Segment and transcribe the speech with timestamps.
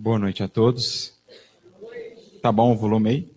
[0.00, 1.12] Boa noite a todos.
[2.40, 3.32] Tá bom o volume aí?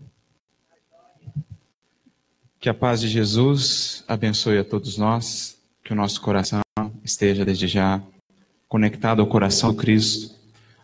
[2.60, 6.62] Que a paz de Jesus abençoe a todos nós, que o nosso coração
[7.04, 8.00] esteja desde já
[8.70, 10.36] conectado ao coração do Cristo,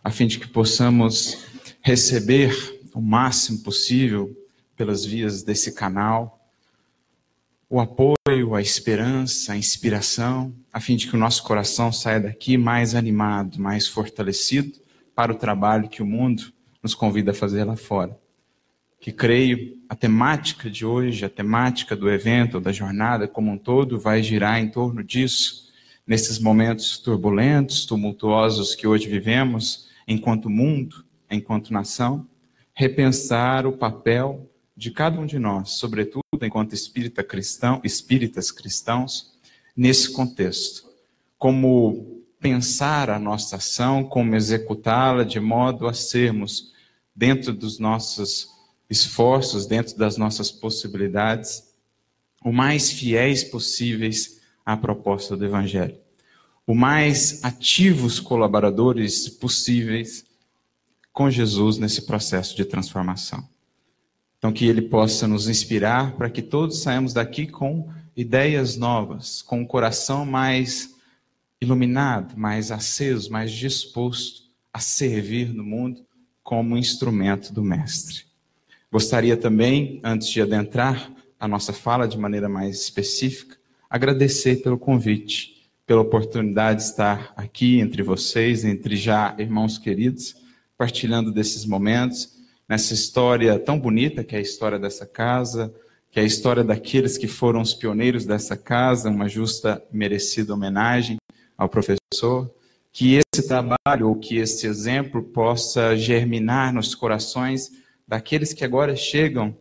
[0.02, 1.46] a fim de que possamos
[1.80, 4.36] receber o máximo possível
[4.76, 6.34] pelas vias desse canal
[7.70, 12.56] o apoio, a esperança, a inspiração, a fim de que o nosso coração saia daqui
[12.56, 14.87] mais animado, mais fortalecido
[15.18, 18.16] para o trabalho que o mundo nos convida a fazer lá fora.
[19.00, 23.98] Que creio a temática de hoje, a temática do evento, da jornada como um todo,
[23.98, 25.72] vai girar em torno disso,
[26.06, 32.24] nesses momentos turbulentos, tumultuosos que hoje vivemos, enquanto mundo, enquanto nação,
[32.72, 39.36] repensar o papel de cada um de nós, sobretudo enquanto espírita cristão, espíritas cristãos,
[39.76, 40.88] nesse contexto.
[41.36, 46.72] Como pensar a nossa ação, como executá-la de modo a sermos,
[47.14, 48.48] dentro dos nossos
[48.88, 51.64] esforços, dentro das nossas possibilidades,
[52.44, 55.98] o mais fiéis possíveis à proposta do Evangelho.
[56.66, 60.24] O mais ativos colaboradores possíveis
[61.12, 63.46] com Jesus nesse processo de transformação.
[64.38, 69.58] Então, que ele possa nos inspirar para que todos saímos daqui com ideias novas, com
[69.58, 70.94] o um coração mais
[71.60, 74.42] iluminado, mais aceso, mais disposto
[74.72, 76.06] a servir no mundo
[76.42, 78.24] como instrumento do Mestre.
[78.90, 83.56] Gostaria também, antes de adentrar a nossa fala de maneira mais específica,
[83.90, 90.36] agradecer pelo convite, pela oportunidade de estar aqui entre vocês, entre já irmãos queridos,
[90.76, 95.74] partilhando desses momentos nessa história tão bonita que é a história dessa casa,
[96.10, 101.17] que é a história daqueles que foram os pioneiros dessa casa, uma justa merecida homenagem
[101.58, 102.48] ao professor,
[102.92, 107.72] que esse trabalho ou que esse exemplo possa germinar nos corações
[108.06, 109.54] daqueles que agora chegam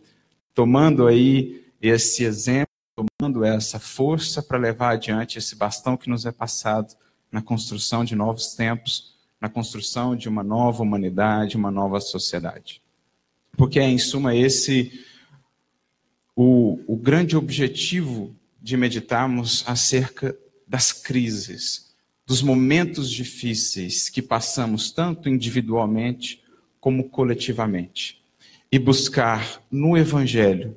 [0.53, 6.31] tomando aí esse exemplo, tomando essa força para levar adiante esse bastão que nos é
[6.31, 6.95] passado
[7.31, 12.81] na construção de novos tempos, na construção de uma nova humanidade, uma nova sociedade.
[13.55, 15.03] Porque é, em suma, esse
[16.35, 21.86] o, o grande objetivo de meditarmos acerca das crises,
[22.27, 26.43] dos momentos difíceis que passamos tanto individualmente
[26.77, 28.21] como coletivamente,
[28.69, 30.75] e buscar no Evangelho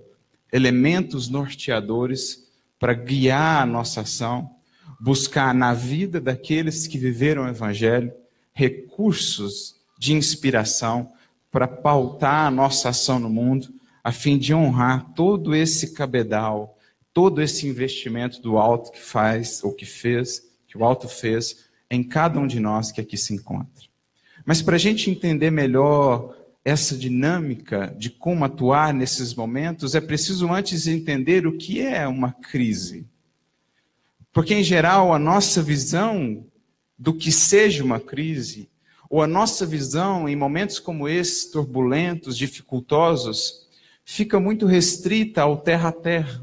[0.53, 4.49] elementos norteadores para guiar a nossa ação,
[5.01, 8.13] buscar na vida daqueles que viveram o Evangelho
[8.53, 11.13] recursos de inspiração
[11.51, 13.75] para pautar a nossa ação no mundo,
[14.05, 16.79] a fim de honrar todo esse cabedal,
[17.13, 22.03] todo esse investimento do alto que faz, ou que fez, que o alto fez em
[22.03, 23.85] cada um de nós que aqui se encontra.
[24.47, 30.53] Mas para a gente entender melhor essa dinâmica de como atuar nesses momentos, é preciso
[30.53, 33.05] antes entender o que é uma crise.
[34.33, 36.47] Porque, em geral, a nossa visão
[36.97, 38.71] do que seja uma crise
[39.09, 43.67] ou a nossa visão em momentos como esses, turbulentos, dificultosos,
[44.05, 46.41] fica muito restrita ao terra a terra,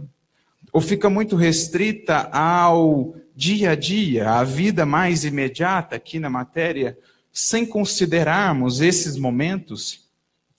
[0.74, 6.98] ou fica muito restrita ao dia a dia, à vida mais imediata aqui na matéria,
[7.32, 10.10] sem considerarmos esses momentos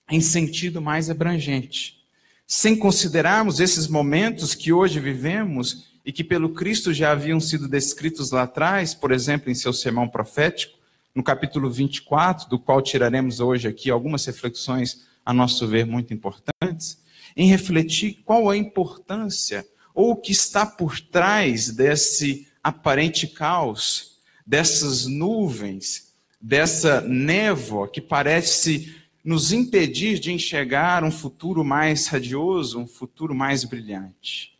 [0.08, 1.98] em sentido mais abrangente.
[2.46, 8.30] Sem considerarmos esses momentos que hoje vivemos e que pelo Cristo já haviam sido descritos
[8.30, 10.78] lá atrás, por exemplo, em seu sermão profético,
[11.12, 17.02] no capítulo 24, do qual tiraremos hoje aqui algumas reflexões, a nosso ver, muito importantes,
[17.36, 25.06] em refletir qual a importância ou o que está por trás desse aparente caos, dessas
[25.06, 33.34] nuvens, dessa névoa que parece nos impedir de enxergar um futuro mais radioso, um futuro
[33.34, 34.56] mais brilhante.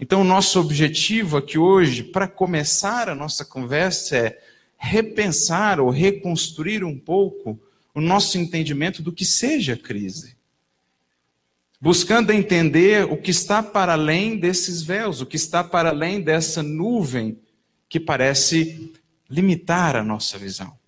[0.00, 4.42] Então, nosso objetivo aqui hoje, para começar a nossa conversa, é
[4.76, 7.60] repensar ou reconstruir um pouco
[7.94, 10.36] o nosso entendimento do que seja crise.
[11.82, 16.62] Buscando entender o que está para além desses véus, o que está para além dessa
[16.62, 17.36] nuvem
[17.88, 18.92] que parece
[19.28, 20.78] limitar a nossa visão.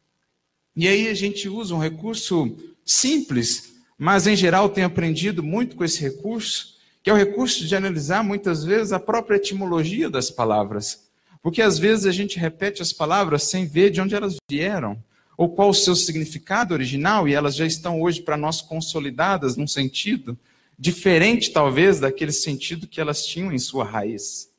[0.76, 5.82] E aí a gente usa um recurso simples, mas em geral tenho aprendido muito com
[5.82, 11.08] esse recurso, que é o recurso de analisar muitas vezes a própria etimologia das palavras.
[11.42, 15.02] Porque às vezes a gente repete as palavras sem ver de onde elas vieram,
[15.36, 19.66] ou qual o seu significado original, e elas já estão hoje para nós consolidadas num
[19.66, 20.38] sentido
[20.78, 24.50] diferente, talvez, daquele sentido que elas tinham em sua raiz.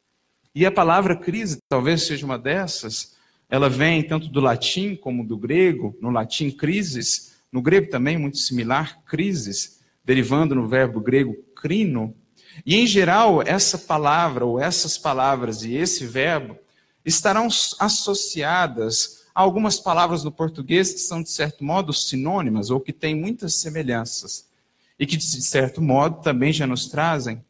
[0.54, 3.16] E a palavra crise talvez seja uma dessas.
[3.50, 8.38] Ela vem tanto do latim como do grego, no latim crises, no grego também muito
[8.38, 12.16] similar, crises, derivando no verbo grego crino.
[12.66, 16.58] E em geral, essa palavra ou essas palavras e esse verbo
[17.04, 17.48] estarão
[17.80, 23.14] associadas a algumas palavras no português que são de certo modo sinônimas ou que têm
[23.14, 24.46] muitas semelhanças
[25.00, 27.44] e que de certo modo também já nos trazem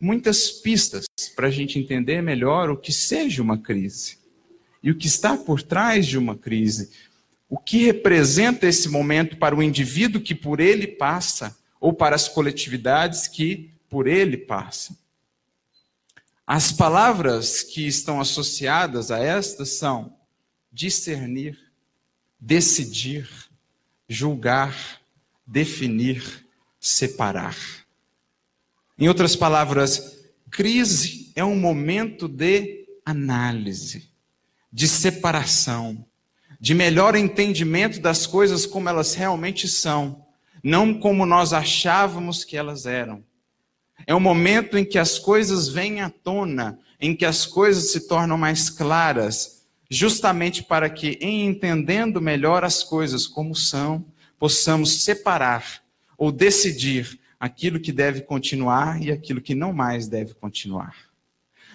[0.00, 1.04] muitas pistas
[1.36, 4.18] para a gente entender melhor o que seja uma crise
[4.82, 6.90] e o que está por trás de uma crise.
[7.48, 12.28] O que representa esse momento para o indivíduo que por ele passa ou para as
[12.28, 14.96] coletividades que por ele passam.
[16.46, 20.16] As palavras que estão associadas a estas são
[20.72, 21.58] discernir,
[22.40, 23.28] decidir,
[24.08, 25.00] julgar,
[25.46, 26.41] definir,
[26.82, 27.56] separar.
[28.98, 30.18] Em outras palavras,
[30.50, 34.10] crise é um momento de análise,
[34.70, 36.04] de separação,
[36.60, 40.26] de melhor entendimento das coisas como elas realmente são,
[40.62, 43.24] não como nós achávamos que elas eram.
[44.04, 48.08] É um momento em que as coisas vêm à tona, em que as coisas se
[48.08, 54.04] tornam mais claras, justamente para que, em entendendo melhor as coisas como são,
[54.36, 55.81] possamos separar
[56.22, 60.94] ou decidir aquilo que deve continuar e aquilo que não mais deve continuar.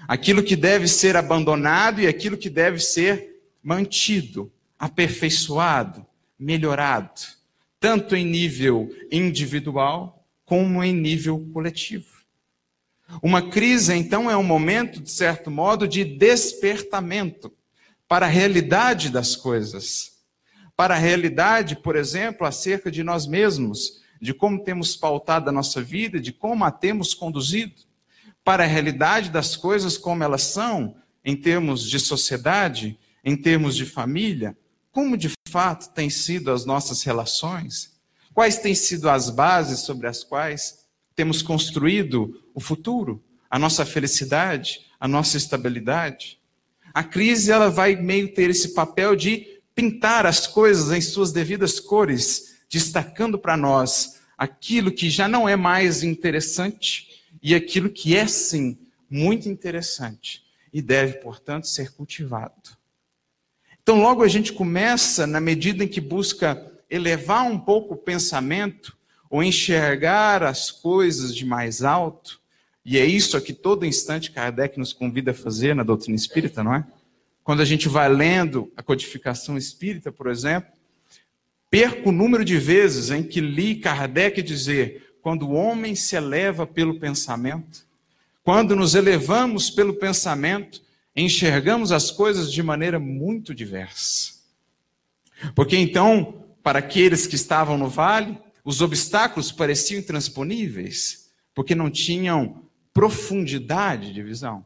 [0.07, 4.49] Aquilo que deve ser abandonado e aquilo que deve ser mantido,
[4.79, 6.05] aperfeiçoado,
[6.39, 7.19] melhorado,
[7.77, 12.23] tanto em nível individual como em nível coletivo.
[13.21, 17.53] Uma crise, então, é um momento, de certo modo, de despertamento
[18.07, 20.13] para a realidade das coisas.
[20.73, 25.81] Para a realidade, por exemplo, acerca de nós mesmos, de como temos pautado a nossa
[25.81, 27.73] vida, de como a temos conduzido,
[28.43, 33.85] para a realidade das coisas como elas são, em termos de sociedade, em termos de
[33.85, 34.57] família,
[34.91, 37.99] como de fato têm sido as nossas relações,
[38.33, 40.85] quais têm sido as bases sobre as quais
[41.15, 46.39] temos construído o futuro, a nossa felicidade, a nossa estabilidade.
[46.93, 51.79] A crise ela vai meio ter esse papel de pintar as coisas em suas devidas
[51.79, 58.27] cores, destacando para nós aquilo que já não é mais interessante e aquilo que é
[58.27, 58.77] sim
[59.09, 62.77] muito interessante e deve, portanto, ser cultivado.
[63.81, 68.97] Então, logo a gente começa, na medida em que busca elevar um pouco o pensamento
[69.29, 72.39] ou enxergar as coisas de mais alto,
[72.83, 76.63] e é isso a que todo instante Kardec nos convida a fazer na doutrina espírita,
[76.63, 76.85] não é?
[77.43, 80.76] Quando a gente vai lendo a codificação espírita, por exemplo,
[81.69, 86.65] Perco o número de vezes em que li Kardec dizer: quando o homem se eleva
[86.65, 87.85] pelo pensamento,
[88.43, 90.81] quando nos elevamos pelo pensamento,
[91.13, 94.35] enxergamos as coisas de maneira muito diversa.
[95.53, 102.63] Porque então, para aqueles que estavam no vale, os obstáculos pareciam intransponíveis, porque não tinham
[102.93, 104.65] profundidade de visão,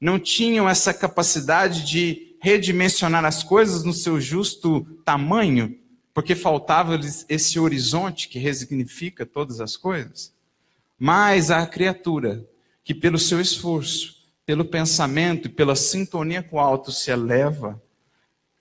[0.00, 5.78] não tinham essa capacidade de redimensionar as coisas no seu justo tamanho
[6.14, 10.32] porque faltava-lhes esse horizonte que resignifica todas as coisas.
[10.96, 12.48] Mas a criatura
[12.84, 14.14] que, pelo seu esforço,
[14.46, 17.82] pelo pensamento e pela sintonia com o alto se eleva,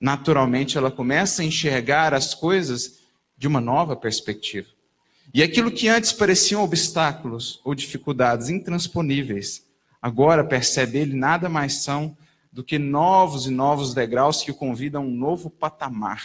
[0.01, 2.99] naturalmente ela começa a enxergar as coisas
[3.37, 4.69] de uma nova perspectiva.
[5.31, 9.63] E aquilo que antes pareciam obstáculos ou dificuldades intransponíveis,
[10.01, 12.17] agora percebe ele nada mais são
[12.51, 16.23] do que novos e novos degraus que o convidam a um novo patamar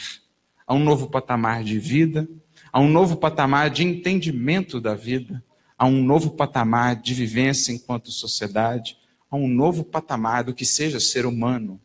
[0.69, 2.29] a um novo patamar de vida,
[2.71, 5.43] a um novo patamar de entendimento da vida,
[5.79, 8.99] a um novo patamar de vivência enquanto sociedade,
[9.31, 11.81] a um novo patamar do que seja ser humano,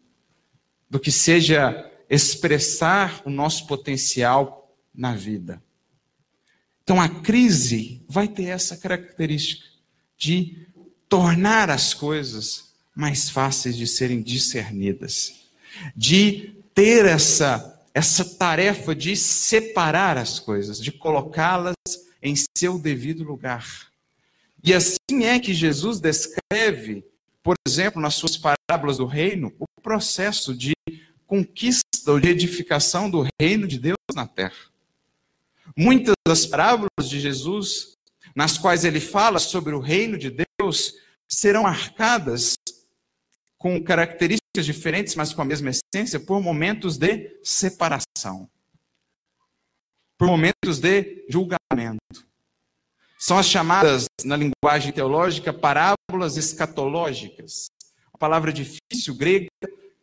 [0.90, 5.64] do que seja expressar o nosso potencial na vida.
[6.84, 9.66] Então a crise vai ter essa característica
[10.18, 10.68] de
[11.08, 15.34] tornar as coisas mais fáceis de serem discernidas,
[15.96, 21.76] de ter essa essa tarefa de separar as coisas, de colocá-las
[22.22, 23.92] em seu devido lugar.
[24.64, 27.06] E assim é que Jesus descreve,
[27.44, 30.74] por exemplo, nas suas parábolas do reino, o processo de
[31.28, 34.72] conquista ou de edificação do reino de Deus na terra.
[35.76, 37.98] Muitas das parábolas de Jesus,
[38.36, 40.96] nas quais ele fala sobre o reino de Deus,
[41.28, 42.56] serão marcadas
[43.64, 48.50] com características diferentes, mas com a mesma essência, por momentos de separação,
[50.18, 52.28] por momentos de julgamento.
[53.18, 57.68] São as chamadas, na linguagem teológica, parábolas escatológicas.
[58.14, 59.48] Uma palavra difícil, grega,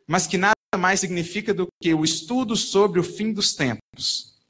[0.09, 4.41] mas que nada mais significa do que o estudo sobre o fim dos tempos.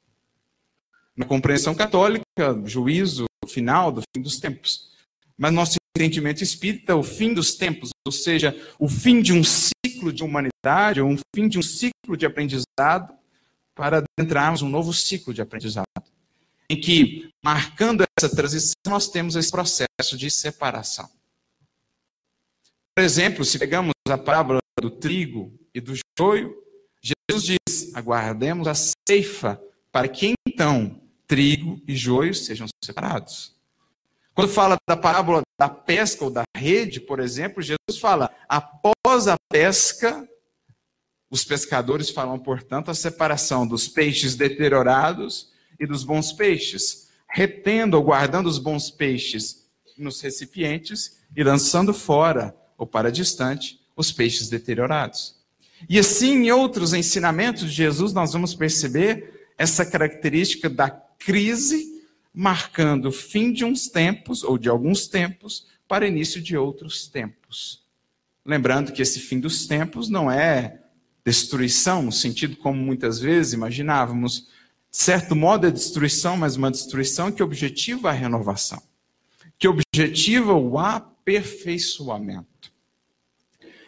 [1.17, 2.23] Na compreensão católica,
[2.63, 4.89] juízo final do fim dos tempos.
[5.37, 10.11] Mas nosso entendimento espírita, o fim dos tempos, ou seja, o fim de um ciclo
[10.11, 13.13] de humanidade, ou um fim de um ciclo de aprendizado,
[13.75, 15.85] para adentrarmos um novo ciclo de aprendizado.
[16.69, 21.09] Em que, marcando essa transição, nós temos esse processo de separação.
[22.95, 26.55] Por exemplo, se pegamos a parábola do trigo e do joio,
[27.01, 28.73] Jesus diz: aguardemos a
[29.07, 33.55] ceifa, para que então trigo e joio sejam separados.
[34.33, 39.35] Quando fala da parábola da pesca ou da rede, por exemplo, Jesus fala: após a
[39.47, 40.27] pesca,
[41.29, 48.03] os pescadores falam, portanto, a separação dos peixes deteriorados e dos bons peixes, retendo ou
[48.03, 55.35] guardando os bons peixes nos recipientes e lançando fora ou para distante os peixes deteriorados.
[55.87, 61.90] E assim, em outros ensinamentos de Jesus, nós vamos perceber essa característica da crise
[62.33, 67.83] marcando o fim de uns tempos, ou de alguns tempos, para início de outros tempos.
[68.45, 70.81] Lembrando que esse fim dos tempos não é
[71.25, 74.47] destruição, no sentido como muitas vezes imaginávamos.
[74.89, 78.81] De certo modo é destruição, mas uma destruição que objetiva a renovação,
[79.57, 82.71] que objetiva o aperfeiçoamento.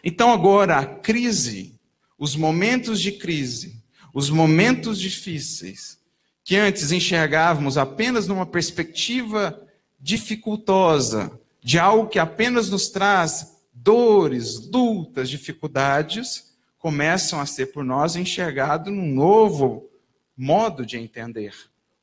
[0.02, 1.74] Então, agora, a crise,
[2.18, 3.82] os momentos de crise,
[4.12, 5.98] os momentos difíceis,
[6.44, 9.58] que antes enxergávamos apenas numa perspectiva
[9.98, 18.14] dificultosa, de algo que apenas nos traz dores, lutas, dificuldades, começam a ser por nós
[18.14, 19.88] enxergado num novo
[20.36, 21.54] modo de entender,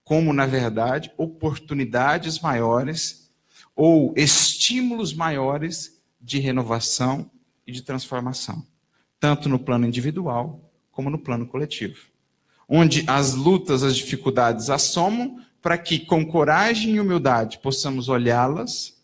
[0.04, 3.32] como na verdade oportunidades maiores
[3.76, 7.30] ou estímulos maiores de renovação
[7.66, 8.66] e de transformação,
[9.20, 10.60] tanto no plano individual
[10.92, 12.11] como no plano coletivo
[12.68, 18.98] onde as lutas, as dificuldades assomam, para que com coragem e humildade possamos olhá-las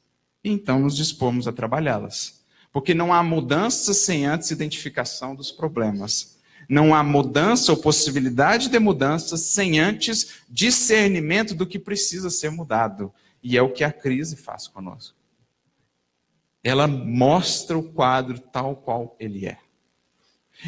[0.43, 2.41] e então nos dispormos a trabalhá-las.
[2.71, 6.37] Porque não há mudança sem antes identificação dos problemas.
[6.69, 13.13] Não há mudança ou possibilidade de mudança sem antes discernimento do que precisa ser mudado.
[13.41, 15.15] E é o que a crise faz conosco.
[16.63, 19.57] Ela mostra o quadro tal qual ele é.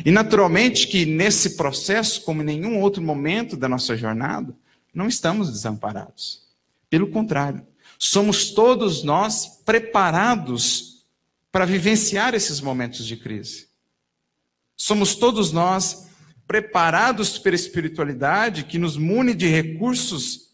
[0.05, 4.55] E naturalmente que nesse processo, como em nenhum outro momento da nossa jornada,
[4.93, 6.43] não estamos desamparados.
[6.89, 7.65] Pelo contrário,
[7.98, 11.05] somos todos nós preparados
[11.51, 13.67] para vivenciar esses momentos de crise.
[14.77, 16.08] Somos todos nós
[16.48, 20.50] preparados pela espiritualidade que nos mune de recursos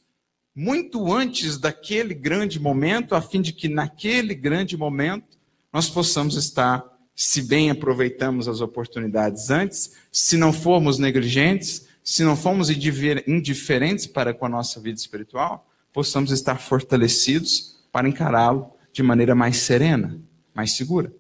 [0.56, 5.38] muito antes daquele grande momento, a fim de que naquele grande momento
[5.72, 6.84] nós possamos estar
[7.16, 14.34] se bem aproveitamos as oportunidades antes, se não formos negligentes, se não formos indiferentes para
[14.34, 20.20] com a nossa vida espiritual, possamos estar fortalecidos para encará-lo de maneira mais serena,
[20.54, 21.12] mais segura.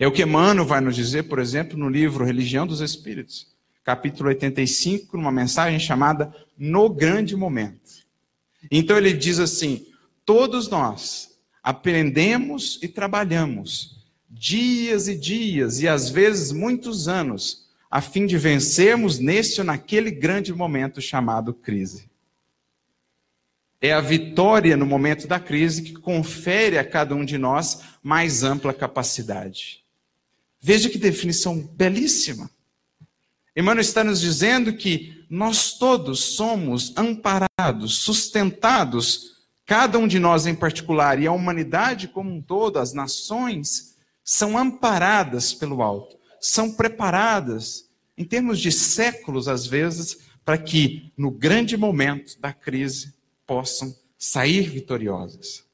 [0.00, 3.46] É o que Emmanuel vai nos dizer, por exemplo, no livro Religião dos Espíritos,
[3.84, 8.06] capítulo 85, numa mensagem chamada No Grande Momento.
[8.70, 9.86] Então ele diz assim:
[10.24, 13.97] todos nós aprendemos e trabalhamos
[14.28, 20.10] dias e dias, e às vezes muitos anos, a fim de vencermos nesse ou naquele
[20.10, 22.08] grande momento chamado crise.
[23.80, 28.42] É a vitória no momento da crise que confere a cada um de nós mais
[28.42, 29.84] ampla capacidade.
[30.60, 32.50] Veja que definição belíssima.
[33.56, 40.54] Emmanuel está nos dizendo que nós todos somos amparados, sustentados, cada um de nós em
[40.54, 43.87] particular, e a humanidade como um todo, as nações,
[44.30, 51.30] são amparadas pelo alto, são preparadas, em termos de séculos, às vezes, para que no
[51.30, 53.14] grande momento da crise
[53.46, 55.64] possam sair vitoriosas.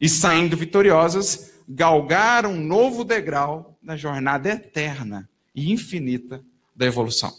[0.00, 6.44] E saindo vitoriosas, galgar um novo degrau na jornada eterna e infinita
[6.74, 7.32] da evolução.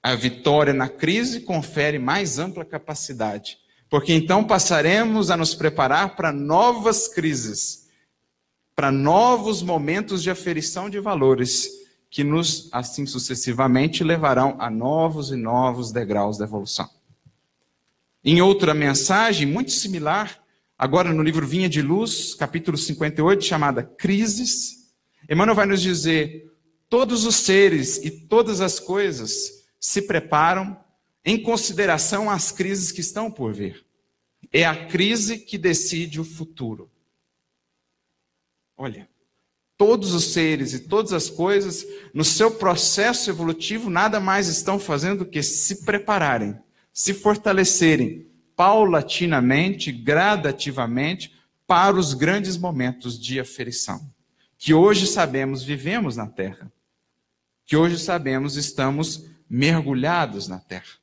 [0.00, 3.58] A vitória na crise confere mais ampla capacidade,
[3.90, 7.83] porque então passaremos a nos preparar para novas crises
[8.74, 11.68] para novos momentos de aferição de valores,
[12.10, 16.88] que nos, assim sucessivamente, levarão a novos e novos degraus da evolução.
[18.24, 20.42] Em outra mensagem, muito similar,
[20.78, 24.84] agora no livro Vinha de Luz, capítulo 58, chamada Crises,
[25.28, 26.52] Emmanuel vai nos dizer:
[26.88, 30.76] todos os seres e todas as coisas se preparam
[31.24, 33.84] em consideração às crises que estão por vir.
[34.52, 36.90] É a crise que decide o futuro.
[38.76, 39.08] Olha,
[39.76, 45.20] todos os seres e todas as coisas, no seu processo evolutivo, nada mais estão fazendo
[45.20, 46.58] do que se prepararem
[46.94, 51.34] se fortalecerem paulatinamente, gradativamente,
[51.66, 54.08] para os grandes momentos de aferição,
[54.56, 56.70] que hoje sabemos vivemos na terra,
[57.66, 60.98] que hoje sabemos estamos mergulhados na terra.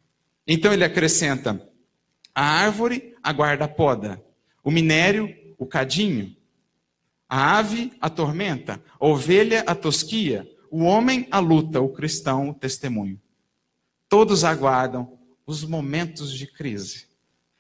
[0.48, 1.68] Então ele acrescenta:
[2.34, 4.24] a árvore aguarda a poda,
[4.64, 6.34] o minério, o cadinho,
[7.32, 12.54] a ave, a tormenta, a ovelha, a tosquia, o homem, a luta, o cristão, o
[12.54, 13.18] testemunho.
[14.10, 17.06] Todos aguardam os momentos de crise.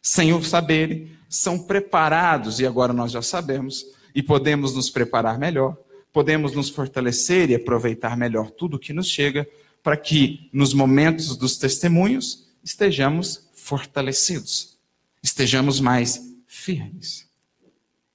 [0.01, 5.77] Sem o saberem, são preparados, e agora nós já sabemos, e podemos nos preparar melhor,
[6.11, 9.47] podemos nos fortalecer e aproveitar melhor tudo que nos chega,
[9.81, 14.77] para que nos momentos dos testemunhos estejamos fortalecidos,
[15.23, 17.30] estejamos mais firmes.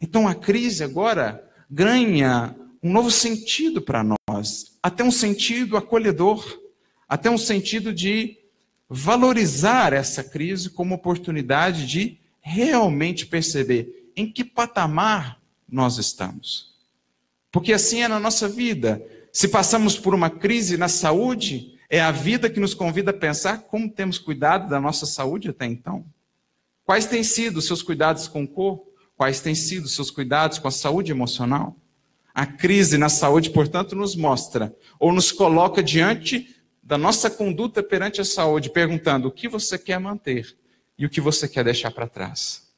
[0.01, 6.61] Então a crise agora ganha um novo sentido para nós, até um sentido acolhedor,
[7.09, 8.39] até um sentido de
[8.89, 16.75] valorizar essa crise como oportunidade de realmente perceber em que patamar nós estamos.
[17.51, 19.03] Porque assim é na nossa vida.
[19.33, 23.63] Se passamos por uma crise na saúde, é a vida que nos convida a pensar
[23.63, 26.05] como temos cuidado da nossa saúde até então.
[26.85, 28.86] Quais têm sido os seus cuidados com o corpo?
[29.17, 31.77] Quais têm sido seus cuidados com a saúde emocional?
[32.35, 38.21] A crise na saúde, portanto, nos mostra ou nos coloca diante da nossa conduta perante
[38.21, 40.57] a saúde, perguntando o que você quer manter
[40.99, 42.69] e o que você quer deixar para trás.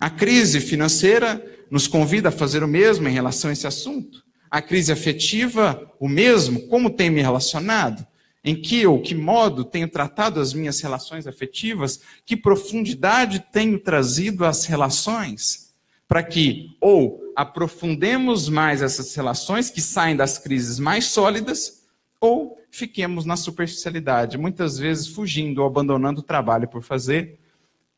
[0.00, 4.60] A crise financeira nos convida a fazer o mesmo em relação a esse assunto a
[4.60, 6.68] crise afetiva o mesmo?
[6.68, 8.06] Como tenho me relacionado?
[8.44, 12.00] Em que ou que modo tenho tratado as minhas relações afetivas?
[12.26, 15.72] Que profundidade tenho trazido às relações?
[16.08, 21.82] Para que ou aprofundemos mais essas relações que saem das crises mais sólidas,
[22.20, 27.38] ou fiquemos na superficialidade, muitas vezes fugindo ou abandonando o trabalho por fazer,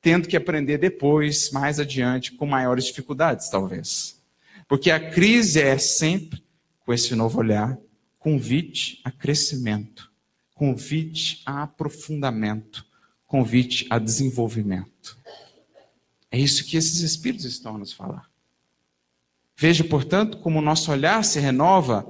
[0.01, 4.23] tendo que aprender depois, mais adiante, com maiores dificuldades, talvez.
[4.69, 6.43] Porque a crise é sempre
[6.85, 7.79] com esse novo olhar,
[8.19, 10.11] convite a crescimento,
[10.55, 12.87] convite a aprofundamento,
[13.27, 15.19] convite a desenvolvimento.
[16.31, 18.31] É isso que esses espíritos estão a nos falar.
[19.57, 22.07] Veja, portanto, como o nosso olhar se renova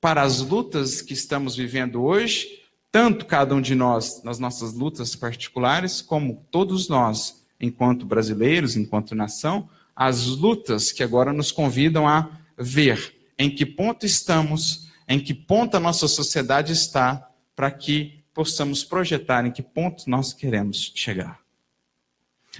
[0.00, 5.16] para as lutas que estamos vivendo hoje, tanto cada um de nós nas nossas lutas
[5.16, 12.30] particulares, como todos nós, enquanto brasileiros, enquanto nação, as lutas que agora nos convidam a
[12.56, 18.82] ver em que ponto estamos, em que ponto a nossa sociedade está, para que possamos
[18.82, 21.40] projetar em que ponto nós queremos chegar.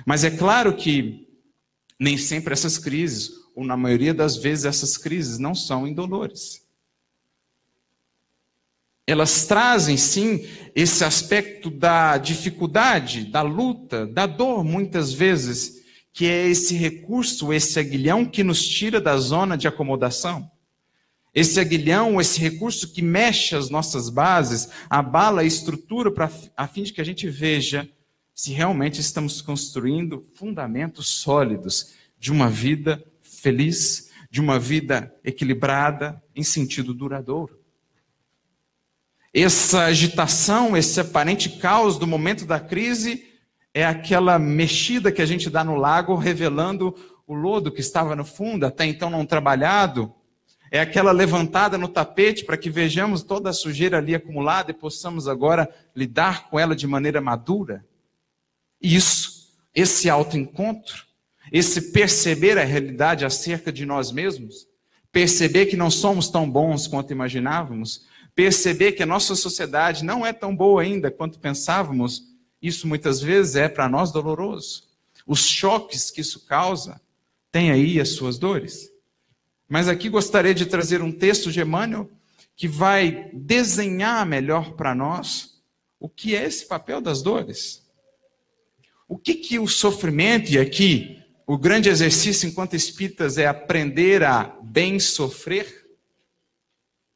[0.06, 1.28] Mas é claro que
[1.98, 6.64] nem sempre essas crises, ou na maioria das vezes essas crises, não são indolores.
[9.06, 16.48] Elas trazem sim esse aspecto da dificuldade, da luta, da dor, muitas vezes, que é
[16.48, 20.50] esse recurso, esse aguilhão que nos tira da zona de acomodação.
[21.34, 26.84] Esse aguilhão, esse recurso que mexe as nossas bases, abala a estrutura pra, a fim
[26.84, 27.88] de que a gente veja
[28.32, 36.42] se realmente estamos construindo fundamentos sólidos de uma vida feliz, de uma vida equilibrada em
[36.42, 37.58] sentido duradouro.
[39.32, 43.24] Essa agitação, esse aparente caos do momento da crise
[43.72, 46.94] é aquela mexida que a gente dá no lago, revelando
[47.26, 50.14] o lodo que estava no fundo, até então não trabalhado,
[50.74, 55.28] é aquela levantada no tapete para que vejamos toda a sujeira ali acumulada e possamos
[55.28, 57.86] agora lidar com ela de maneira madura.
[58.82, 61.04] Isso, esse autoencontro,
[61.52, 64.66] esse perceber a realidade acerca de nós mesmos,
[65.12, 70.32] perceber que não somos tão bons quanto imaginávamos, perceber que a nossa sociedade não é
[70.32, 72.24] tão boa ainda quanto pensávamos,
[72.60, 74.82] isso muitas vezes é para nós doloroso.
[75.24, 77.00] Os choques que isso causa
[77.52, 78.92] têm aí as suas dores.
[79.68, 82.10] Mas aqui gostaria de trazer um texto de Emmanuel
[82.56, 85.62] que vai desenhar melhor para nós
[85.98, 87.82] o que é esse papel das dores.
[89.08, 94.56] O que que o sofrimento, e aqui o grande exercício enquanto espíritas é aprender a
[94.62, 95.84] bem sofrer,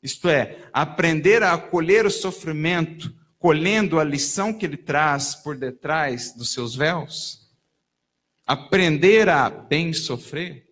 [0.03, 6.35] isto é, aprender a acolher o sofrimento, colhendo a lição que ele traz por detrás
[6.35, 7.49] dos seus véus,
[8.47, 10.68] aprender a bem sofrer.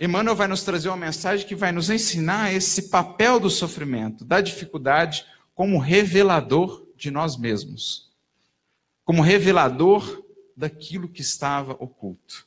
[0.00, 4.40] Emmanuel vai nos trazer uma mensagem que vai nos ensinar esse papel do sofrimento, da
[4.40, 8.10] dificuldade, como revelador de nós mesmos,
[9.04, 10.24] como revelador
[10.56, 12.46] daquilo que estava oculto.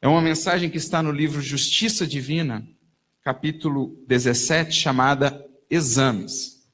[0.00, 2.64] É uma mensagem que está no livro Justiça Divina,
[3.22, 6.64] capítulo 17, chamada Exames.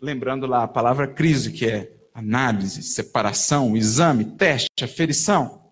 [0.00, 5.67] Lembrando lá a palavra crise, que é análise, separação, exame, teste, aferição.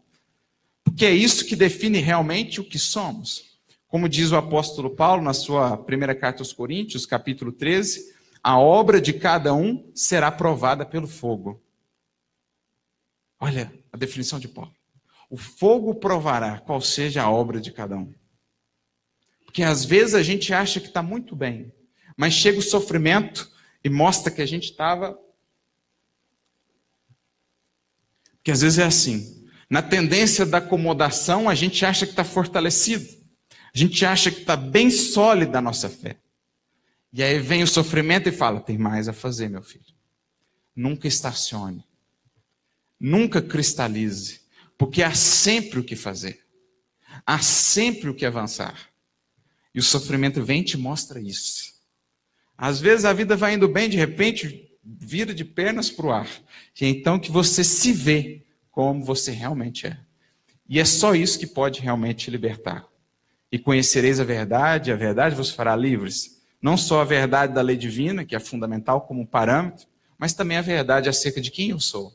[0.87, 3.59] Porque é isso que define realmente o que somos.
[3.89, 9.01] Como diz o apóstolo Paulo na sua primeira carta aos Coríntios, capítulo 13, a obra
[9.01, 11.61] de cada um será provada pelo fogo.
[13.39, 14.73] Olha a definição de Paulo.
[15.29, 18.15] O fogo provará qual seja a obra de cada um.
[19.45, 21.73] Porque às vezes a gente acha que está muito bem,
[22.17, 23.51] mas chega o sofrimento
[23.83, 25.19] e mostra que a gente estava.
[28.37, 29.46] Porque às vezes é assim.
[29.69, 33.07] Na tendência da acomodação, a gente acha que está fortalecido.
[33.75, 36.17] A gente acha que está bem sólida a nossa fé.
[37.13, 39.85] E aí vem o sofrimento e fala: tem mais a fazer, meu filho.
[40.75, 41.85] Nunca estacione.
[42.99, 44.41] Nunca cristalize.
[44.79, 46.45] Porque há sempre o que fazer.
[47.27, 48.91] Há sempre o que avançar.
[49.75, 51.75] E o sofrimento vem e te mostra isso.
[52.57, 56.29] Às vezes a vida vai indo bem, de repente vira de pernas para o ar.
[56.81, 58.46] E é então que você se vê
[58.77, 59.97] como você realmente é.
[60.69, 62.87] E é só isso que pode realmente te libertar.
[63.51, 66.43] E conhecereis a verdade, a verdade vos fará livres.
[66.61, 69.87] Não só a verdade da lei divina, que é fundamental como parâmetro,
[70.19, 72.15] mas também a verdade acerca de quem eu sou.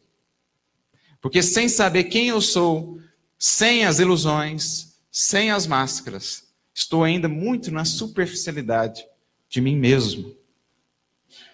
[1.20, 3.00] Porque sem saber quem eu sou,
[3.40, 6.44] sem as ilusões, sem as máscaras,
[6.76, 9.04] estou ainda muito na superficialidade
[9.50, 10.38] de mim mesmo,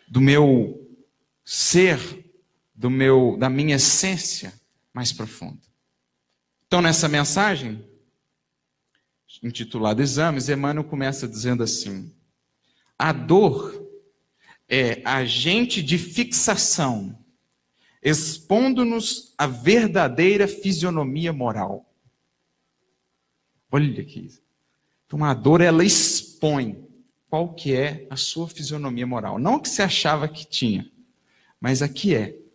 [0.06, 0.86] do meu
[1.46, 1.98] ser,
[2.76, 4.52] do meu da minha essência
[4.98, 5.62] mais profunda.
[6.66, 7.88] Então nessa mensagem
[9.44, 12.12] intitulada Exames, Emmanuel começa dizendo assim:
[12.98, 13.88] a dor
[14.68, 17.24] é agente de fixação
[18.02, 21.94] expondo-nos a verdadeira fisionomia moral.
[23.72, 24.30] Olha aqui.
[25.06, 26.84] Então a dor ela expõe
[27.30, 29.38] qual que é a sua fisionomia moral.
[29.38, 30.92] Não o que você achava que tinha,
[31.62, 32.47] mas a que é.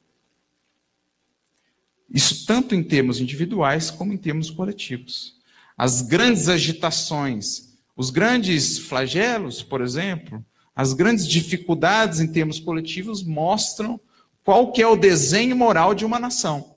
[2.13, 5.41] Isso tanto em termos individuais como em termos coletivos.
[5.77, 10.45] As grandes agitações, os grandes flagelos, por exemplo,
[10.77, 13.99] as grandes dificuldades em termos coletivos mostram
[14.45, 16.77] qual que é o desenho moral de uma nação.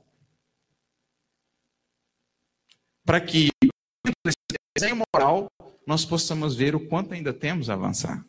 [3.03, 3.49] Para que
[4.25, 4.37] nesse
[4.77, 5.51] desenho moral
[5.85, 8.25] nós possamos ver o quanto ainda temos a avançar.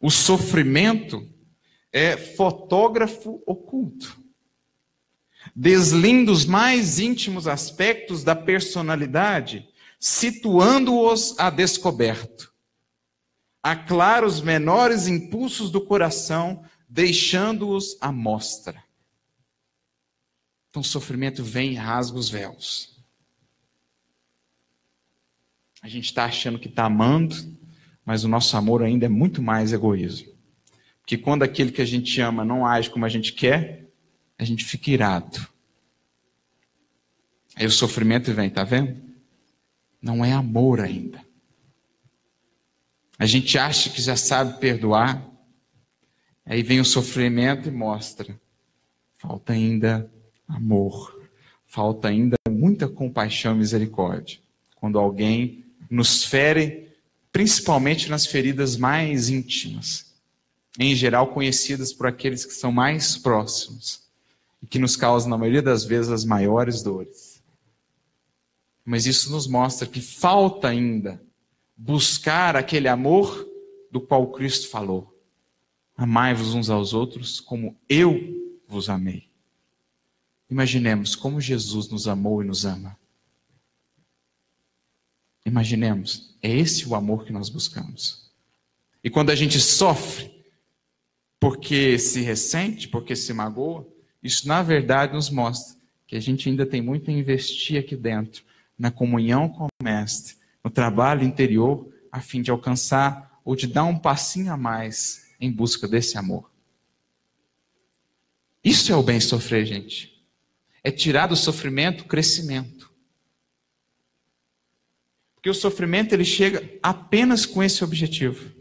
[0.00, 1.28] O sofrimento
[1.96, 4.20] é fotógrafo oculto.
[5.54, 12.54] Deslinda os mais íntimos aspectos da personalidade, situando-os a descoberto
[13.66, 18.80] aclara os menores impulsos do coração, deixando-os à mostra.
[20.70, 22.96] Então o sofrimento vem e rasga os véus.
[25.82, 27.34] A gente está achando que está amando,
[28.04, 30.35] mas o nosso amor ainda é muito mais egoísmo.
[31.06, 33.84] Porque quando aquele que a gente ama não age como a gente quer,
[34.36, 35.46] a gente fica irado.
[37.54, 39.00] Aí o sofrimento vem, tá vendo?
[40.02, 41.24] Não é amor ainda.
[43.16, 45.24] A gente acha que já sabe perdoar,
[46.44, 48.36] aí vem o sofrimento e mostra.
[49.16, 50.10] Falta ainda
[50.48, 51.24] amor,
[51.66, 54.40] falta ainda muita compaixão e misericórdia.
[54.74, 56.88] Quando alguém nos fere,
[57.30, 60.05] principalmente nas feridas mais íntimas,
[60.78, 64.02] em geral conhecidas por aqueles que são mais próximos
[64.62, 67.42] e que nos causam, na maioria das vezes, as maiores dores.
[68.84, 71.20] Mas isso nos mostra que falta ainda
[71.76, 73.46] buscar aquele amor
[73.90, 75.12] do qual Cristo falou.
[75.96, 79.28] Amai-vos uns aos outros como eu vos amei.
[80.48, 82.96] Imaginemos como Jesus nos amou e nos ama.
[85.44, 88.30] Imaginemos, é esse o amor que nós buscamos.
[89.02, 90.35] E quando a gente sofre
[91.40, 93.86] porque se ressente, porque se magoa,
[94.22, 98.44] isso na verdade nos mostra que a gente ainda tem muito a investir aqui dentro,
[98.78, 103.84] na comunhão com o Mestre, no trabalho interior, a fim de alcançar ou de dar
[103.84, 106.50] um passinho a mais em busca desse amor.
[108.62, 110.24] Isso é o bem sofrer, gente.
[110.82, 112.90] É tirar do sofrimento o crescimento.
[115.34, 118.55] Porque o sofrimento ele chega apenas com esse objetivo.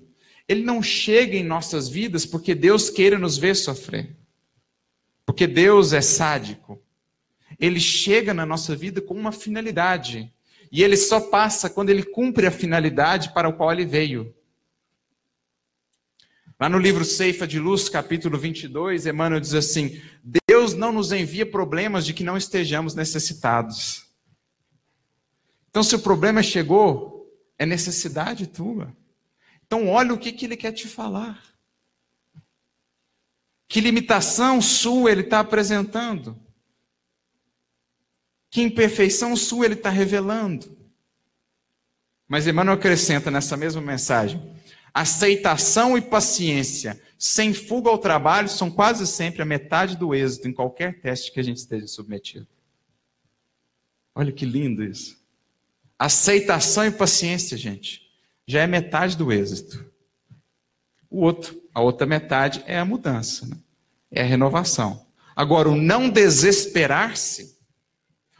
[0.47, 4.15] Ele não chega em nossas vidas porque Deus queira nos ver sofrer.
[5.25, 6.81] Porque Deus é sádico.
[7.59, 10.31] Ele chega na nossa vida com uma finalidade
[10.71, 14.35] e ele só passa quando ele cumpre a finalidade para o qual ele veio.
[16.59, 20.01] Lá no livro Ceifa de Luz, capítulo 22, Emmanuel diz assim:
[20.47, 24.05] Deus não nos envia problemas de que não estejamos necessitados.
[25.69, 28.95] Então, se o problema chegou, é necessidade tua.
[29.65, 31.43] Então, olha o que, que ele quer te falar.
[33.67, 36.39] Que limitação sua ele está apresentando?
[38.49, 40.77] Que imperfeição sua ele está revelando?
[42.27, 44.55] Mas Emmanuel acrescenta nessa mesma mensagem:
[44.93, 50.53] aceitação e paciência, sem fuga ao trabalho, são quase sempre a metade do êxito em
[50.53, 52.47] qualquer teste que a gente esteja submetido.
[54.13, 55.21] Olha que lindo isso.
[55.99, 58.04] Aceitação e paciência, gente,
[58.47, 59.85] já é metade do êxito.
[61.09, 63.57] O outro, a outra metade é a mudança, né?
[64.11, 65.05] é a renovação.
[65.35, 67.57] Agora, o não desesperar-se,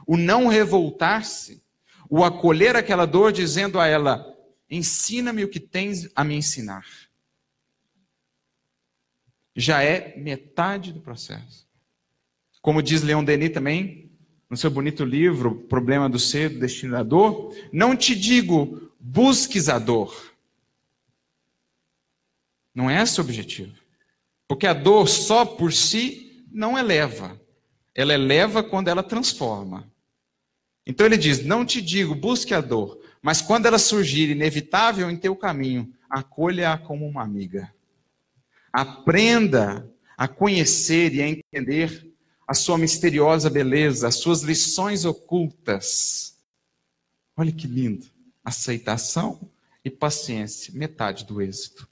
[0.08, 1.62] o não revoltar-se,
[2.10, 4.26] o acolher aquela dor dizendo a ela:
[4.70, 6.86] ensina-me o que tens a me ensinar.
[9.56, 11.66] Já é metade do processo.
[12.62, 14.12] Como diz Leon Denis também,
[14.50, 19.70] no seu bonito livro, Problema do Ser, do Destino da Dor, não te digo busques
[19.70, 20.34] a dor.
[22.74, 23.78] Não é esse o objetivo.
[24.48, 27.40] Porque a dor só por si não eleva.
[27.94, 29.90] Ela eleva quando ela transforma.
[30.86, 35.18] Então ele diz: Não te digo, busque a dor, mas quando ela surgir inevitável em
[35.18, 37.74] teu caminho, acolha-a como uma amiga.
[38.74, 42.12] Aprenda a conhecer e a entender
[42.48, 46.38] a sua misteriosa beleza, as suas lições ocultas.
[47.38, 48.15] Olha que lindo.
[48.46, 49.52] Aceitação
[49.84, 51.90] e paciência, metade do êxito.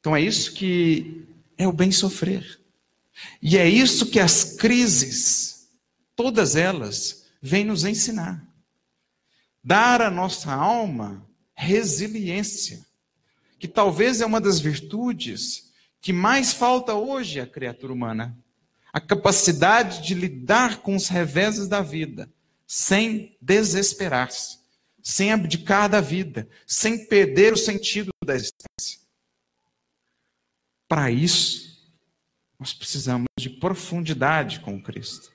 [0.00, 1.26] Então é isso que
[1.58, 2.60] é o bem sofrer.
[3.40, 5.68] E é isso que as crises,
[6.16, 8.46] todas elas, vêm nos ensinar.
[9.62, 12.84] Dar à nossa alma resiliência,
[13.58, 18.36] que talvez é uma das virtudes que mais falta hoje à criatura humana.
[18.92, 22.30] A capacidade de lidar com os reveses da vida,
[22.76, 24.58] sem desesperar-se,
[25.00, 28.98] sem abdicar da vida, sem perder o sentido da existência.
[30.88, 31.88] Para isso,
[32.58, 35.30] nós precisamos de profundidade com Cristo.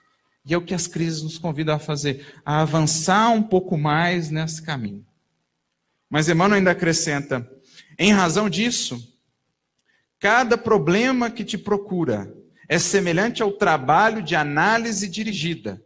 [0.46, 4.30] E é o que as crises nos convidam a fazer, a avançar um pouco mais
[4.30, 5.08] nesse caminho.
[6.10, 7.50] Mas Emmanuel ainda acrescenta:
[7.98, 9.18] em razão disso,
[10.20, 12.36] cada problema que te procura
[12.68, 15.82] é semelhante ao trabalho de análise dirigida,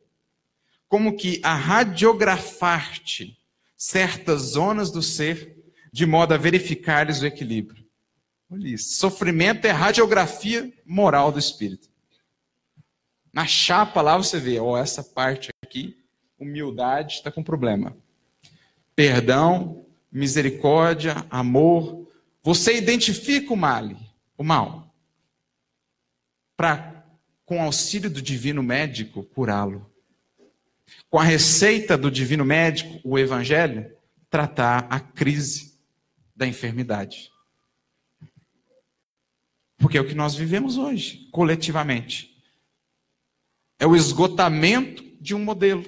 [0.93, 3.35] como que a radiografar-te
[3.75, 5.57] certas zonas do ser,
[5.91, 7.83] de modo a verificares o equilíbrio.
[8.47, 8.93] Olha isso.
[8.93, 11.89] Sofrimento é radiografia moral do espírito.
[13.33, 15.97] Na chapa lá você vê, ó, essa parte aqui,
[16.37, 17.97] humildade está com problema.
[18.95, 22.07] Perdão, misericórdia, amor.
[22.43, 23.89] Você identifica o mal,
[24.37, 24.93] o mal,
[26.55, 27.03] para,
[27.47, 29.91] com auxílio do divino médico, curá-lo.
[31.09, 33.91] Com a receita do divino médico, o evangelho,
[34.29, 35.79] tratar a crise
[36.35, 37.31] da enfermidade.
[39.77, 42.33] Porque é o que nós vivemos hoje, coletivamente.
[43.77, 45.83] É o esgotamento de um modelo.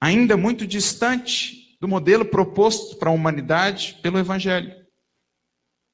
[0.00, 4.74] Ainda muito distante do modelo proposto para a humanidade pelo Evangelho.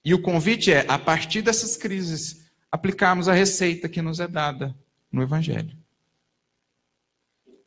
[0.05, 4.77] E o convite é, a partir dessas crises, aplicarmos a receita que nos é dada
[5.11, 5.77] no Evangelho.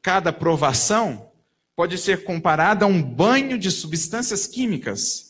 [0.01, 1.31] Cada provação
[1.75, 5.29] pode ser comparada a um banho de substâncias químicas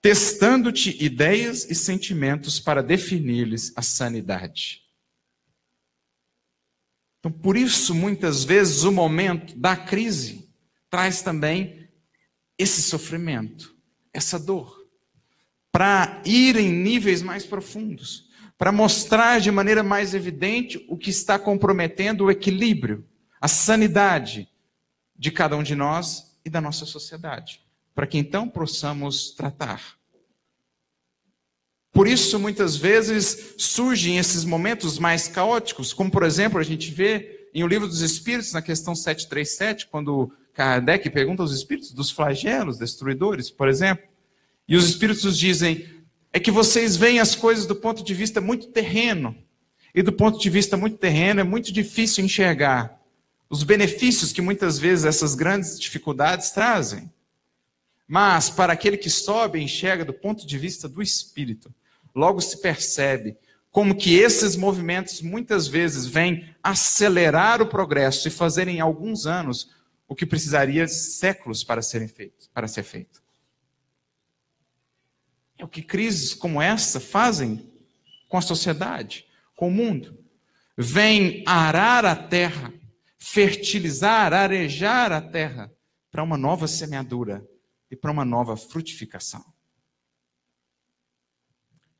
[0.00, 4.82] testando-te ideias e sentimentos para definir-lhes a sanidade.
[7.18, 10.48] Então, por isso, muitas vezes, o momento da crise
[10.88, 11.88] traz também
[12.56, 13.74] esse sofrimento,
[14.12, 14.86] essa dor,
[15.72, 21.38] para ir em níveis mais profundos, para mostrar de maneira mais evidente o que está
[21.38, 23.07] comprometendo o equilíbrio,
[23.40, 24.48] a sanidade
[25.16, 27.62] de cada um de nós e da nossa sociedade
[27.98, 29.82] para que então possamos tratar.
[31.90, 37.48] Por isso, muitas vezes, surgem esses momentos mais caóticos, como, por exemplo, a gente vê
[37.52, 42.78] em O Livro dos Espíritos, na questão 737, quando Kardec pergunta aos espíritos dos flagelos
[42.78, 44.06] destruidores, por exemplo,
[44.68, 45.84] e os espíritos dizem:
[46.32, 49.36] é que vocês veem as coisas do ponto de vista muito terreno,
[49.92, 52.96] e do ponto de vista muito terreno é muito difícil enxergar
[53.48, 57.10] os benefícios que muitas vezes essas grandes dificuldades trazem.
[58.06, 61.72] Mas para aquele que sobe enxerga do ponto de vista do espírito,
[62.14, 63.36] logo se percebe
[63.70, 69.70] como que esses movimentos muitas vezes vêm acelerar o progresso e fazer em alguns anos
[70.08, 73.22] o que precisaria séculos para serem feitos, para ser feito.
[75.58, 77.70] É o que crises como essa fazem
[78.28, 80.16] com a sociedade, com o mundo.
[80.76, 82.72] Vem arar a terra,
[83.18, 85.72] fertilizar, arejar a terra
[86.10, 87.46] para uma nova semeadura
[87.90, 89.44] e para uma nova frutificação.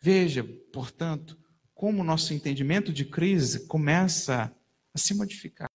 [0.00, 1.38] Veja, portanto,
[1.74, 4.54] como o nosso entendimento de crise começa
[4.94, 5.70] a se modificar.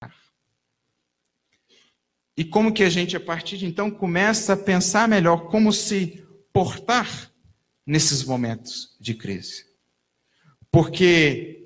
[2.36, 6.26] E como que a gente, a partir de então, começa a pensar melhor como se
[6.52, 7.32] portar
[7.86, 9.66] nesses momentos de crise.
[10.72, 11.63] Porque,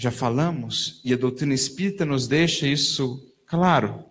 [0.00, 4.02] já falamos, e a doutrina espírita nos deixa isso claro,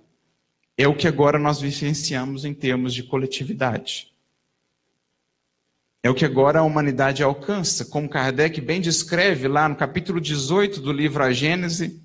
[0.77, 4.13] é o que agora nós vivenciamos em termos de coletividade.
[6.03, 10.79] É o que agora a humanidade alcança, como Kardec bem descreve lá no capítulo 18
[10.79, 11.99] do livro A Gênese,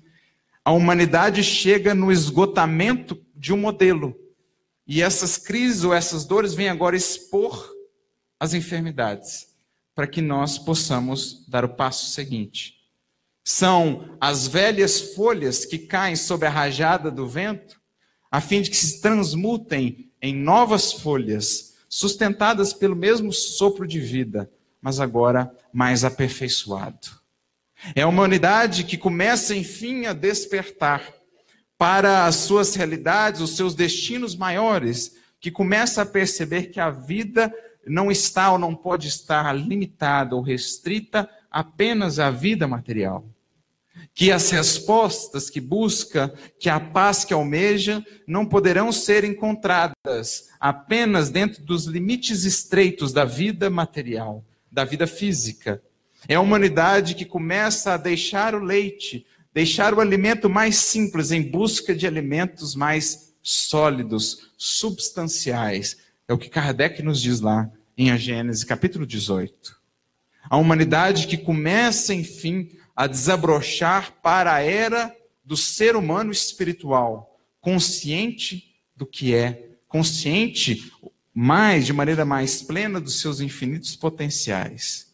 [0.63, 4.19] a humanidade chega no esgotamento de um modelo.
[4.87, 7.71] E essas crises ou essas dores vêm agora expor
[8.39, 9.53] as enfermidades,
[9.93, 12.75] para que nós possamos dar o passo seguinte.
[13.47, 17.79] São as velhas folhas que caem sob a rajada do vento,
[18.31, 24.49] a fim de que se transmutem em novas folhas, sustentadas pelo mesmo sopro de vida,
[24.81, 27.07] mas agora mais aperfeiçoado.
[27.93, 31.13] É a humanidade que começa, enfim, a despertar
[31.77, 37.53] para as suas realidades, os seus destinos maiores, que começa a perceber que a vida
[37.85, 43.23] não está ou não pode estar limitada ou restrita apenas à vida material.
[44.15, 51.29] Que as respostas que busca, que a paz que almeja, não poderão ser encontradas apenas
[51.29, 55.83] dentro dos limites estreitos da vida material, da vida física,
[56.27, 61.41] é a humanidade que começa a deixar o leite, deixar o alimento mais simples em
[61.41, 65.97] busca de alimentos mais sólidos, substanciais.
[66.27, 69.75] É o que Kardec nos diz lá em A Gênesis, capítulo 18.
[70.49, 78.75] A humanidade que começa, enfim, a desabrochar para a era do ser humano espiritual, consciente
[78.95, 80.91] do que é, consciente
[81.33, 85.05] mais, de maneira mais plena, dos seus infinitos potenciais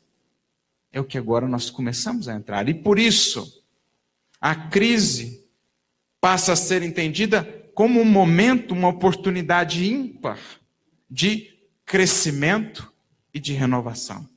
[0.92, 2.68] é o que agora nós começamos a entrar.
[2.68, 3.64] E por isso,
[4.40, 5.48] a crise
[6.20, 10.40] passa a ser entendida como um momento, uma oportunidade ímpar
[11.10, 11.50] de
[11.86, 12.92] crescimento
[13.34, 14.30] e de renovação.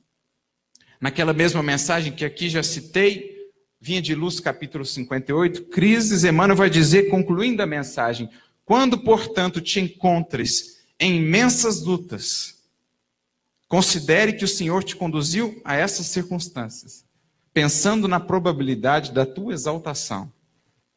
[0.99, 3.34] Naquela mesma mensagem que aqui já citei,
[3.85, 8.29] vinha de Luz capítulo 58, crises, Emmanuel vai dizer, concluindo a mensagem,
[8.65, 12.55] quando, portanto, te encontres em imensas lutas,
[13.67, 17.03] Considere que o Senhor te conduziu a essas circunstâncias,
[17.53, 20.31] pensando na probabilidade da tua exaltação.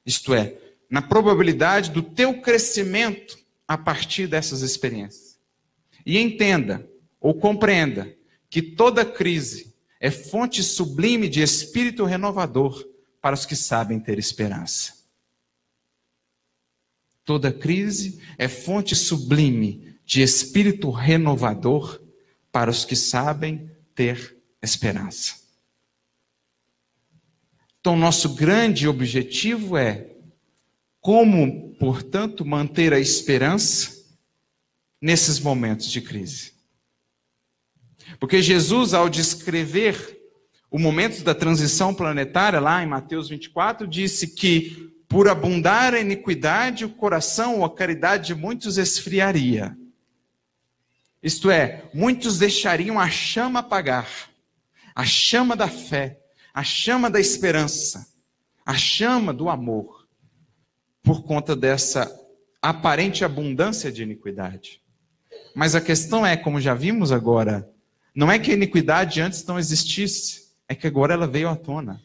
[0.04, 0.56] Isto é,
[0.90, 5.38] na probabilidade do teu crescimento a partir dessas experiências.
[6.04, 6.88] E entenda
[7.20, 8.14] ou compreenda
[8.50, 12.86] que toda crise é fonte sublime de espírito renovador
[13.20, 14.96] para os que sabem ter esperança.
[17.24, 22.00] Toda crise é fonte sublime de espírito renovador
[22.50, 25.36] para os que sabem ter esperança.
[27.80, 30.10] Então, nosso grande objetivo é
[31.00, 33.96] como, portanto, manter a esperança
[35.00, 36.57] nesses momentos de crise.
[38.18, 40.18] Porque Jesus, ao descrever
[40.70, 46.84] o momento da transição planetária, lá em Mateus 24, disse que por abundar a iniquidade,
[46.84, 49.76] o coração ou a caridade de muitos esfriaria.
[51.22, 54.08] Isto é, muitos deixariam a chama apagar,
[54.94, 56.20] a chama da fé,
[56.52, 58.06] a chama da esperança,
[58.64, 60.06] a chama do amor,
[61.02, 62.14] por conta dessa
[62.60, 64.82] aparente abundância de iniquidade.
[65.54, 67.68] Mas a questão é, como já vimos agora,
[68.18, 72.02] não é que a iniquidade antes não existisse, é que agora ela veio à tona.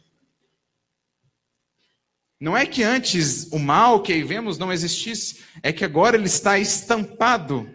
[2.39, 6.28] Não é que antes o mal que aí vemos não existisse, é que agora ele
[6.28, 7.67] está estampado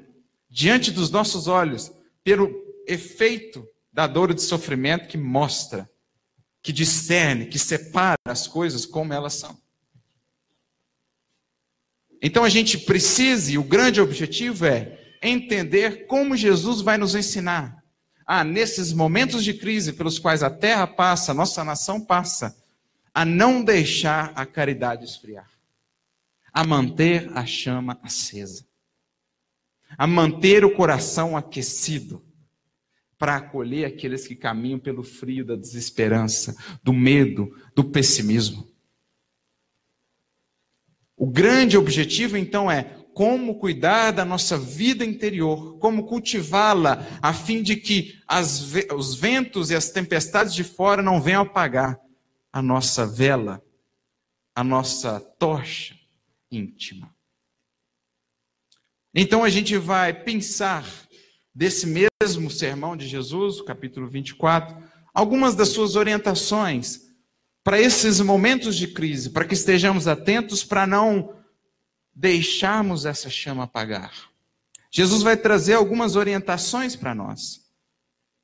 [0.49, 1.91] diante dos nossos olhos,
[2.23, 2.49] pelo
[2.87, 5.91] efeito da dor e do sofrimento que mostra,
[6.63, 9.61] que discerne, que separa as coisas como elas são.
[12.23, 17.78] Então a gente precisa, e o grande objetivo é entender como Jesus vai nos ensinar.
[18.31, 22.55] Ah, nesses momentos de crise pelos quais a terra passa, a nossa nação passa,
[23.15, 25.51] a não deixar a caridade esfriar,
[26.53, 28.69] a manter a chama acesa
[29.97, 32.23] a manter o coração aquecido
[33.17, 38.69] para acolher aqueles que caminham pelo frio da desesperança, do medo, do pessimismo.
[41.17, 47.65] O grande objetivo então é como cuidar da nossa vida interior, como cultivá-la, a fim
[47.65, 51.99] de que as, os ventos e as tempestades de fora não venham apagar
[52.53, 53.61] a nossa vela,
[54.55, 55.97] a nossa tocha
[56.49, 57.13] íntima.
[59.13, 60.89] Então a gente vai pensar
[61.53, 64.81] desse mesmo sermão de Jesus, capítulo 24,
[65.13, 67.01] algumas das suas orientações
[67.65, 71.37] para esses momentos de crise, para que estejamos atentos para não
[72.19, 74.13] deixarmos essa chama apagar.
[74.91, 77.65] Jesus vai trazer algumas orientações para nós,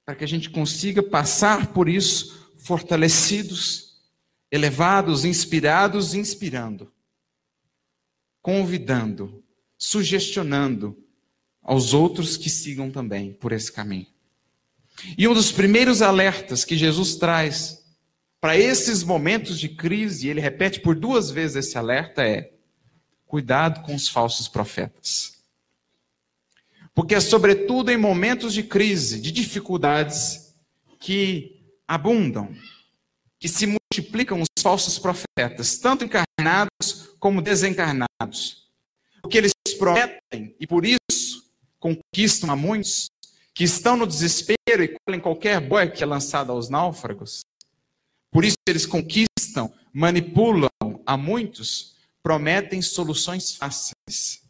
[0.07, 4.01] para que a gente consiga passar por isso fortalecidos,
[4.49, 6.93] elevados, inspirados, inspirando,
[8.41, 9.43] convidando,
[9.77, 10.97] sugestionando
[11.61, 14.07] aos outros que sigam também por esse caminho.
[15.19, 17.83] E um dos primeiros alertas que Jesus traz
[18.41, 22.54] para esses momentos de crise, ele repete por duas vezes esse alerta: é
[23.35, 25.43] cuidado com os falsos profetas.
[26.95, 30.55] Porque é sobretudo em momentos de crise, de dificuldades,
[31.01, 32.55] que abundam,
[33.41, 38.69] que se multiplicam os falsos profetas, tanto encarnados como desencarnados.
[39.21, 43.09] Porque eles prometem e por isso conquistam a muitos
[43.53, 47.41] que estão no desespero e colhem qualquer boia que é lançada aos náufragos.
[48.31, 50.71] Por isso eles conquistam, manipulam
[51.05, 51.94] a muitos,
[52.25, 54.43] prometem soluções fáceis.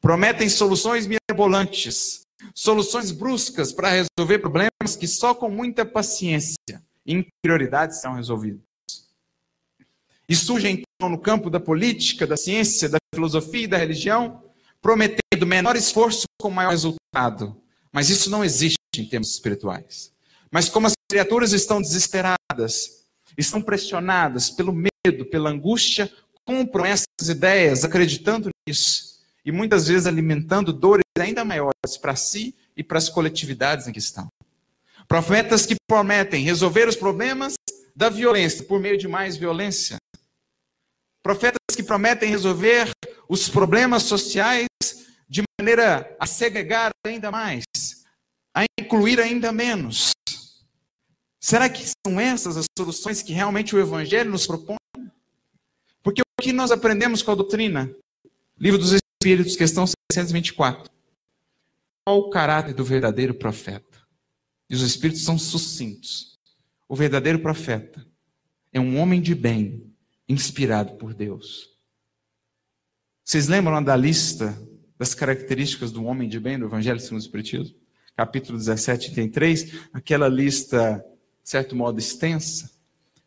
[0.00, 2.22] Prometem soluções mirabolantes,
[2.54, 6.56] soluções bruscas para resolver problemas que só com muita paciência
[7.04, 8.62] e interioridade são resolvidos.
[10.28, 14.44] E surgem então no campo da política, da ciência, da filosofia e da religião,
[14.80, 17.60] prometendo menor esforço com maior resultado.
[17.92, 20.12] Mas isso não existe em termos espirituais.
[20.50, 23.04] Mas como as criaturas estão desesperadas,
[23.36, 26.10] estão pressionadas pelo medo, pela angústia,
[26.44, 32.82] compram essas ideias, acreditando nisso, e muitas vezes alimentando dores ainda maiores para si e
[32.82, 34.28] para as coletividades em que estão.
[35.06, 37.54] Profetas que prometem resolver os problemas
[37.94, 39.96] da violência por meio de mais violência.
[41.22, 42.90] Profetas que prometem resolver
[43.28, 44.66] os problemas sociais
[45.28, 47.64] de maneira a segregar ainda mais,
[48.54, 50.12] a incluir ainda menos.
[51.40, 54.76] Será que são essas as soluções que realmente o Evangelho nos propõe?
[56.38, 57.94] O que nós aprendemos com a doutrina?
[58.58, 60.90] Livro dos Espíritos, questão 624.
[62.04, 64.02] Qual o caráter do verdadeiro profeta?
[64.68, 66.38] E os Espíritos são sucintos.
[66.88, 68.04] O verdadeiro profeta
[68.72, 69.92] é um homem de bem,
[70.28, 71.70] inspirado por Deus.
[73.24, 74.60] Vocês lembram da lista
[74.98, 77.76] das características do homem de bem do Evangelho segundo o Espiritismo?
[78.16, 81.04] Capítulo 17, tem três, aquela lista,
[81.42, 82.70] de certo modo, extensa.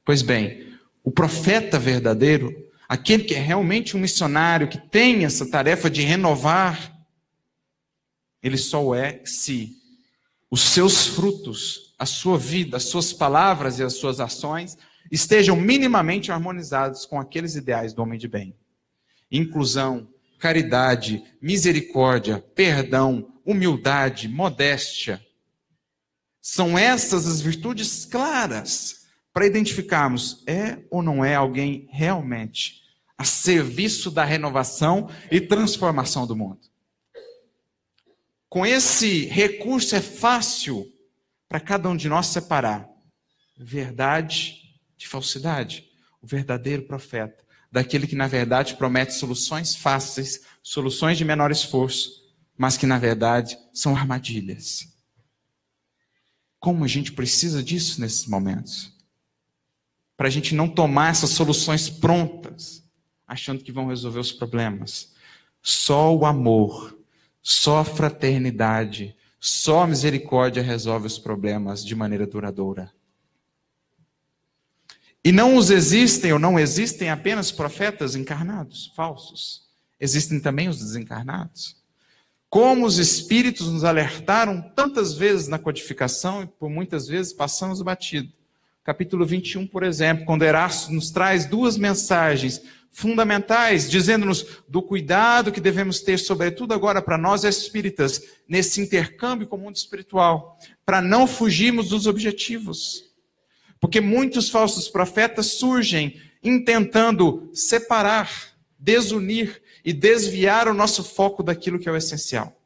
[0.06, 5.90] Pois bem, o profeta verdadeiro, aquele que é realmente um missionário, que tem essa tarefa
[5.90, 6.96] de renovar,
[8.42, 9.76] ele só é se
[10.50, 14.78] os seus frutos, a sua vida, as suas palavras e as suas ações
[15.12, 18.56] estejam minimamente harmonizados com aqueles ideais do homem de bem.
[19.30, 20.08] Inclusão,
[20.40, 25.26] caridade, misericórdia, perdão, humildade, modéstia.
[26.42, 29.07] São essas as virtudes claras
[29.38, 32.82] para identificarmos é ou não é alguém realmente
[33.16, 36.62] a serviço da renovação e transformação do mundo.
[38.50, 40.92] Com esse recurso é fácil
[41.48, 42.90] para cada um de nós separar
[43.56, 45.88] verdade de falsidade,
[46.20, 52.10] o verdadeiro profeta, daquele que na verdade promete soluções fáceis, soluções de menor esforço,
[52.58, 54.88] mas que na verdade são armadilhas.
[56.60, 58.97] Como a gente precisa disso nesses momentos?
[60.18, 62.84] Para a gente não tomar essas soluções prontas,
[63.28, 65.14] achando que vão resolver os problemas.
[65.62, 66.98] Só o amor,
[67.42, 72.92] só a fraternidade, só a misericórdia resolve os problemas de maneira duradoura.
[75.24, 79.68] E não os existem ou não existem apenas profetas encarnados, falsos.
[80.00, 81.76] Existem também os desencarnados.
[82.50, 88.32] Como os espíritos nos alertaram tantas vezes na codificação e por muitas vezes passamos batido.
[88.88, 95.60] Capítulo 21, por exemplo, quando Erasto nos traz duas mensagens fundamentais, dizendo-nos do cuidado que
[95.60, 101.28] devemos ter, sobretudo agora para nós espíritas, nesse intercâmbio com o mundo espiritual, para não
[101.28, 103.04] fugirmos dos objetivos.
[103.78, 108.32] Porque muitos falsos profetas surgem intentando separar,
[108.80, 112.58] desunir e desviar o nosso foco daquilo que é o essencial.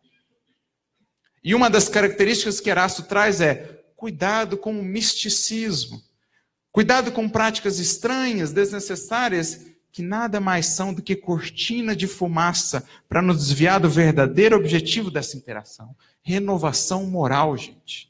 [1.43, 6.10] E uma das características que Erasto traz é cuidado com o misticismo,
[6.71, 13.21] cuidado com práticas estranhas, desnecessárias, que nada mais são do que cortina de fumaça para
[13.21, 18.09] nos desviar do verdadeiro objetivo dessa interação renovação moral, gente.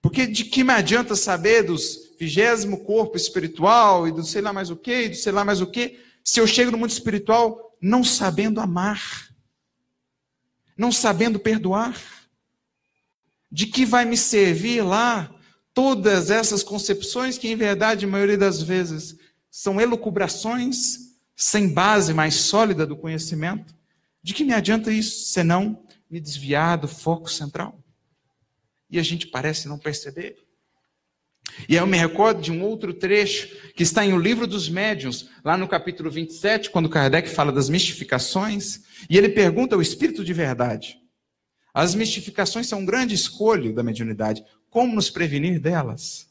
[0.00, 4.70] Porque de que me adianta saber dos vigésimo corpo espiritual e do sei lá mais
[4.70, 7.76] o que, e do sei lá mais o que, se eu chego no mundo espiritual
[7.80, 9.28] não sabendo amar,
[10.76, 12.00] não sabendo perdoar?
[13.50, 15.34] De que vai me servir lá
[15.76, 19.14] todas essas concepções que, em verdade, a maioria das vezes,
[19.50, 23.74] são elucubrações sem base mais sólida do conhecimento,
[24.22, 27.78] de que me adianta isso, senão me desviar do foco central?
[28.88, 30.38] E a gente parece não perceber.
[31.68, 35.28] E eu me recordo de um outro trecho que está em O Livro dos Médiuns,
[35.44, 40.32] lá no capítulo 27, quando Kardec fala das mistificações, e ele pergunta ao Espírito de
[40.32, 40.98] Verdade.
[41.74, 44.42] As mistificações são um grande escolho da mediunidade.
[44.76, 46.26] Como nos prevenir delas?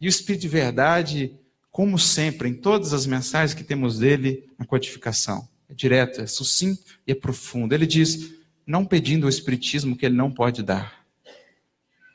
[0.00, 1.38] E o Espírito de Verdade,
[1.70, 6.98] como sempre, em todas as mensagens que temos dele na codificação, é direto, é sucinto
[7.06, 7.72] e é profundo.
[7.72, 8.32] Ele diz:
[8.66, 11.00] não pedindo o Espiritismo que ele não pode dar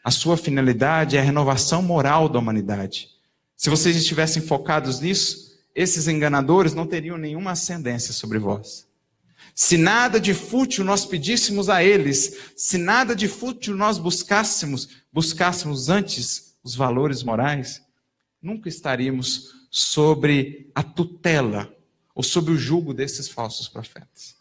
[0.04, 3.10] a sua finalidade é a renovação moral da humanidade.
[3.56, 8.86] Se vocês estivessem focados nisso, esses enganadores não teriam nenhuma ascendência sobre vós.
[9.56, 15.88] Se nada de fútil nós pedíssemos a eles, se nada de fútil nós buscássemos, buscássemos
[15.88, 17.82] antes os valores morais,
[18.42, 21.74] nunca estaríamos sobre a tutela
[22.14, 24.36] ou sob o jugo desses falsos profetas.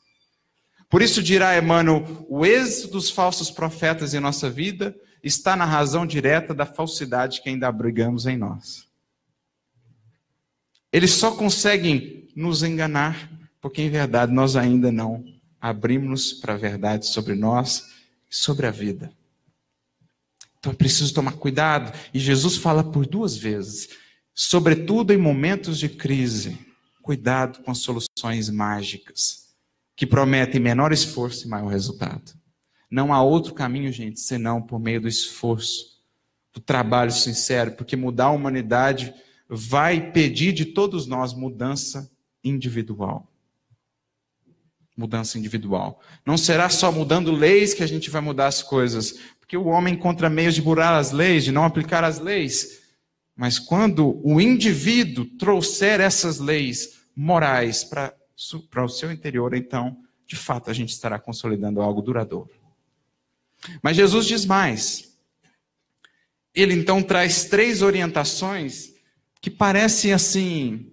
[0.91, 6.05] Por isso dirá Emmanuel, o êxito dos falsos profetas em nossa vida está na razão
[6.05, 8.89] direta da falsidade que ainda abrigamos em nós.
[10.93, 15.25] Eles só conseguem nos enganar porque, em verdade, nós ainda não
[15.61, 17.93] abrimos para a verdade sobre nós
[18.29, 19.13] e sobre a vida.
[20.65, 21.93] Então é preciso tomar cuidado.
[22.15, 23.91] E Jesus fala por duas vezes,
[24.33, 26.59] sobretudo em momentos de crise,
[27.03, 29.51] cuidado com as soluções mágicas,
[29.95, 32.33] que prometem menor esforço e maior resultado.
[32.91, 36.01] Não há outro caminho, gente, senão por meio do esforço,
[36.51, 39.13] do trabalho sincero, porque mudar a humanidade
[39.47, 42.11] vai pedir de todos nós mudança
[42.43, 43.31] individual.
[44.97, 46.01] Mudança individual.
[46.25, 49.93] Não será só mudando leis que a gente vai mudar as coisas, porque o homem
[49.93, 52.81] encontra meios de burlar as leis, de não aplicar as leis.
[53.37, 58.15] Mas quando o indivíduo trouxer essas leis morais para
[58.83, 62.51] o seu interior, então, de fato, a gente estará consolidando algo duradouro.
[63.83, 65.15] Mas Jesus diz mais.
[66.55, 68.95] Ele então traz três orientações
[69.43, 70.91] que parecem assim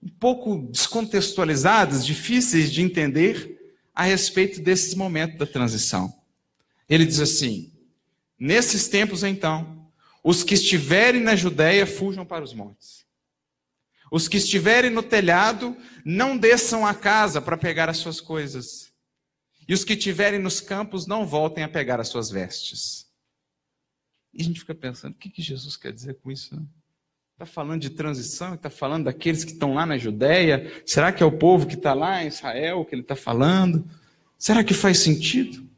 [0.00, 3.58] um pouco descontextualizadas, difíceis de entender
[3.92, 6.15] a respeito desses momentos da transição.
[6.88, 7.72] Ele diz assim:
[8.38, 9.90] Nesses tempos então,
[10.22, 13.06] os que estiverem na Judéia fujam para os montes.
[14.10, 18.92] Os que estiverem no telhado não desçam a casa para pegar as suas coisas.
[19.68, 23.06] E os que estiverem nos campos não voltem a pegar as suas vestes.
[24.32, 26.54] E a gente fica pensando, o que, que Jesus quer dizer com isso?
[26.54, 27.46] Está né?
[27.46, 30.82] falando de transição, está falando daqueles que estão lá na Judéia.
[30.84, 33.88] Será que é o povo que está lá em Israel que ele está falando?
[34.38, 35.68] Será que faz sentido?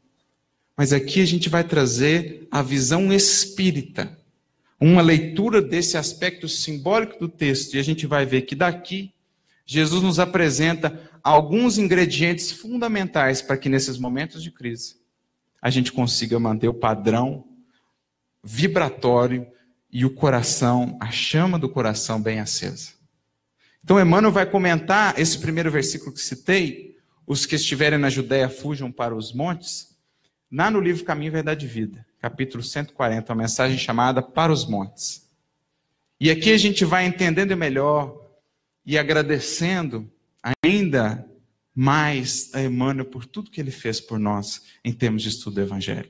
[0.79, 4.17] Mas aqui a gente vai trazer a visão espírita,
[4.79, 9.13] uma leitura desse aspecto simbólico do texto, e a gente vai ver que daqui
[9.65, 14.95] Jesus nos apresenta alguns ingredientes fundamentais para que nesses momentos de crise
[15.61, 17.43] a gente consiga manter o padrão
[18.41, 19.45] vibratório
[19.91, 22.91] e o coração, a chama do coração bem acesa.
[23.83, 26.95] Então Emmanuel vai comentar esse primeiro versículo que citei,
[27.27, 29.88] os que estiverem na Judéia fujam para os montes,
[30.51, 35.27] lá no livro Caminho, Verdade e Vida, capítulo 140, uma mensagem chamada Para os Montes.
[36.19, 38.29] E aqui a gente vai entendendo melhor
[38.85, 40.11] e agradecendo
[40.63, 41.25] ainda
[41.73, 45.61] mais a Emmanuel por tudo que ele fez por nós em termos de estudo do
[45.61, 46.09] Evangelho.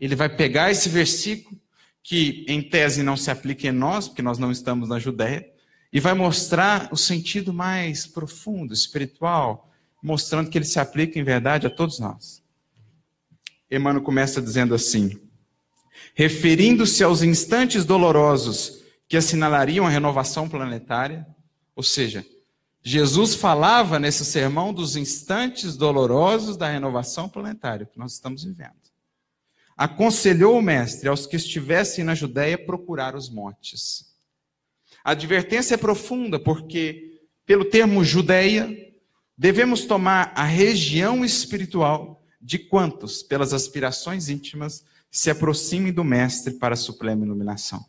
[0.00, 1.60] Ele vai pegar esse versículo,
[2.02, 5.48] que em tese não se aplica em nós, porque nós não estamos na Judéia,
[5.92, 9.70] e vai mostrar o sentido mais profundo, espiritual,
[10.02, 12.41] mostrando que ele se aplica em verdade a todos nós.
[13.76, 15.18] Emmanuel começa dizendo assim:
[16.14, 21.26] referindo-se aos instantes dolorosos que assinalariam a renovação planetária,
[21.74, 22.24] ou seja,
[22.82, 28.72] Jesus falava nesse sermão dos instantes dolorosos da renovação planetária que nós estamos vivendo.
[29.76, 34.12] Aconselhou o mestre aos que estivessem na Judéia procurar os montes.
[35.02, 38.68] A advertência é profunda porque, pelo termo Judéia,
[39.36, 46.74] devemos tomar a região espiritual de quantos, pelas aspirações íntimas, se aproximem do mestre para
[46.74, 47.84] a suprema iluminação.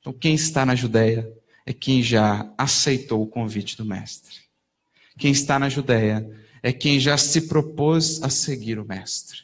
[0.00, 1.32] Então, quem está na Judéia
[1.64, 4.34] é quem já aceitou o convite do Mestre.
[5.16, 6.28] Quem está na Judéia
[6.60, 9.42] é quem já se propôs a seguir o Mestre.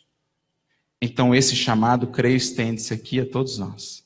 [1.01, 4.03] Então, esse chamado, creio, estende-se aqui a todos nós.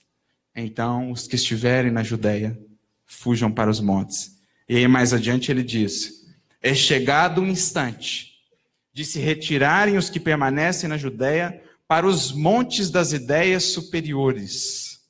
[0.54, 2.58] Então, os que estiverem na Judéia,
[3.06, 4.38] fujam para os montes.
[4.68, 6.26] E aí, mais adiante, ele diz:
[6.60, 8.31] É chegado o instante
[8.92, 15.00] de se retirarem os que permanecem na Judéia para os montes das ideias superiores.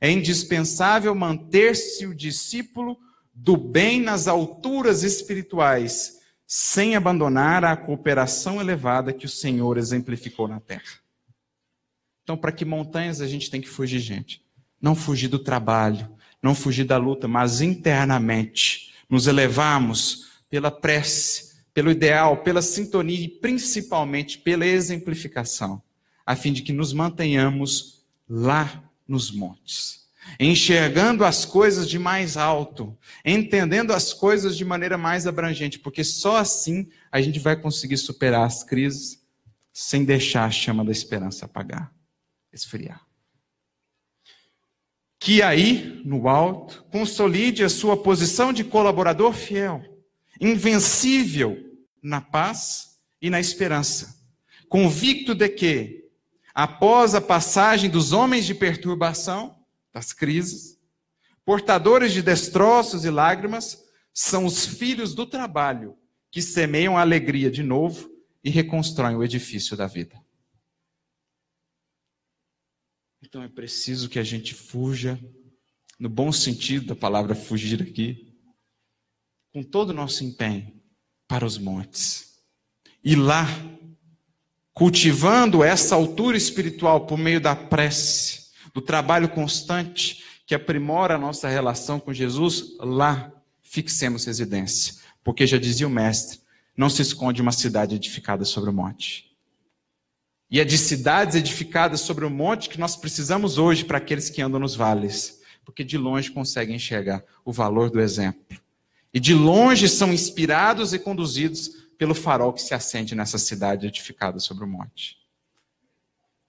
[0.00, 2.98] É indispensável manter-se o discípulo
[3.34, 10.60] do bem nas alturas espirituais, sem abandonar a cooperação elevada que o Senhor exemplificou na
[10.60, 11.00] terra.
[12.22, 14.42] Então, para que montanhas a gente tem que fugir, gente?
[14.80, 16.08] Não fugir do trabalho,
[16.42, 23.28] não fugir da luta, mas internamente nos elevarmos pela prece, pelo ideal, pela sintonia e
[23.28, 25.82] principalmente pela exemplificação,
[26.24, 30.06] a fim de que nos mantenhamos lá nos montes,
[30.38, 36.36] enxergando as coisas de mais alto, entendendo as coisas de maneira mais abrangente, porque só
[36.36, 39.22] assim a gente vai conseguir superar as crises
[39.72, 41.92] sem deixar a chama da esperança apagar,
[42.52, 43.00] esfriar.
[45.18, 49.91] Que aí, no alto, consolide a sua posição de colaborador fiel
[50.42, 51.56] invencível
[52.02, 54.20] na paz e na esperança,
[54.68, 56.10] convicto de que,
[56.52, 59.56] após a passagem dos homens de perturbação,
[59.92, 60.80] das crises,
[61.44, 65.96] portadores de destroços e lágrimas, são os filhos do trabalho
[66.30, 68.10] que semeiam a alegria de novo
[68.42, 70.20] e reconstroem o edifício da vida.
[73.22, 75.20] Então é preciso que a gente fuja,
[75.98, 78.31] no bom sentido da palavra fugir aqui,
[79.52, 80.72] com todo o nosso empenho
[81.28, 82.38] para os montes.
[83.04, 83.46] E lá,
[84.72, 91.48] cultivando essa altura espiritual por meio da prece, do trabalho constante que aprimora a nossa
[91.48, 93.32] relação com Jesus, lá
[93.62, 94.94] fixemos residência.
[95.22, 96.40] Porque já dizia o mestre:
[96.76, 99.30] não se esconde uma cidade edificada sobre o monte.
[100.50, 104.42] E é de cidades edificadas sobre o monte que nós precisamos hoje para aqueles que
[104.42, 108.62] andam nos vales, porque de longe conseguem enxergar o valor do exemplo
[109.12, 114.38] e de longe são inspirados e conduzidos pelo farol que se acende nessa cidade edificada
[114.38, 115.18] sobre o monte.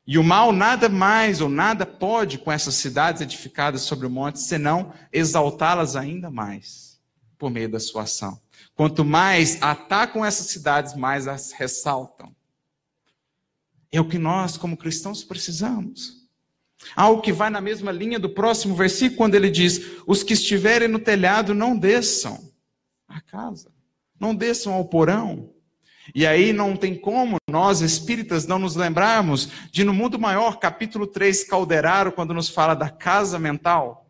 [0.05, 4.39] E o mal nada mais ou nada pode com essas cidades edificadas sobre o monte,
[4.39, 6.99] senão exaltá-las ainda mais
[7.38, 8.39] por meio da sua ação.
[8.76, 12.36] Quanto mais atacam essas cidades, mais as ressaltam.
[13.91, 16.24] É o que nós, como cristãos, precisamos.
[16.95, 20.88] Algo que vai na mesma linha do próximo versículo, quando ele diz: Os que estiverem
[20.88, 22.53] no telhado não desçam
[23.18, 23.72] a casa.
[24.20, 25.49] Não desçam ao porão.
[26.14, 31.07] E aí não tem como nós espíritas não nos lembrarmos de no mundo maior, capítulo
[31.07, 34.09] 3, Calderaro, quando nos fala da casa mental,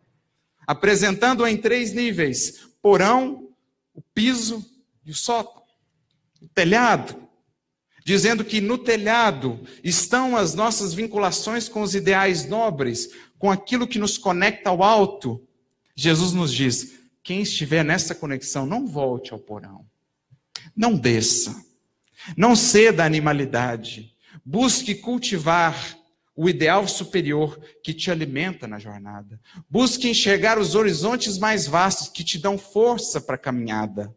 [0.66, 3.48] apresentando em três níveis: porão,
[3.94, 4.64] o piso
[5.04, 5.62] e o sótão,
[6.42, 7.28] o telhado,
[8.04, 14.00] dizendo que no telhado estão as nossas vinculações com os ideais nobres, com aquilo que
[14.00, 15.46] nos conecta ao alto.
[15.94, 19.86] Jesus nos diz: quem estiver nessa conexão, não volte ao porão.
[20.76, 21.64] Não desça.
[22.36, 24.14] Não ceda à animalidade.
[24.44, 25.74] Busque cultivar
[26.36, 29.40] o ideal superior que te alimenta na jornada.
[29.70, 34.14] Busque enxergar os horizontes mais vastos que te dão força para a caminhada.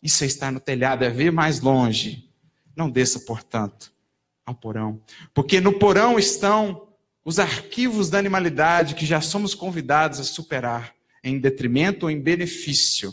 [0.00, 2.30] Isso é estar no telhado, é ver mais longe.
[2.76, 3.92] Não desça, portanto,
[4.46, 5.02] ao porão.
[5.32, 6.86] Porque no porão estão
[7.24, 10.94] os arquivos da animalidade que já somos convidados a superar
[11.24, 13.12] em detrimento ou em benefício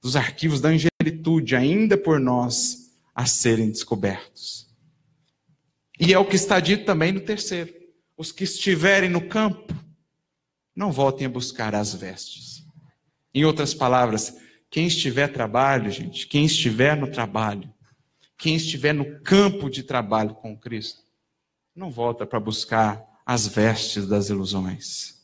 [0.00, 4.68] dos arquivos da angelitude ainda por nós a serem descobertos.
[5.98, 7.74] E é o que está dito também no terceiro:
[8.16, 9.74] os que estiverem no campo,
[10.74, 12.62] não voltem a buscar as vestes.
[13.34, 14.36] Em outras palavras,
[14.70, 17.72] quem estiver trabalho, gente, quem estiver no trabalho,
[18.36, 21.00] quem estiver no campo de trabalho com Cristo,
[21.74, 25.15] não volta para buscar as vestes das ilusões.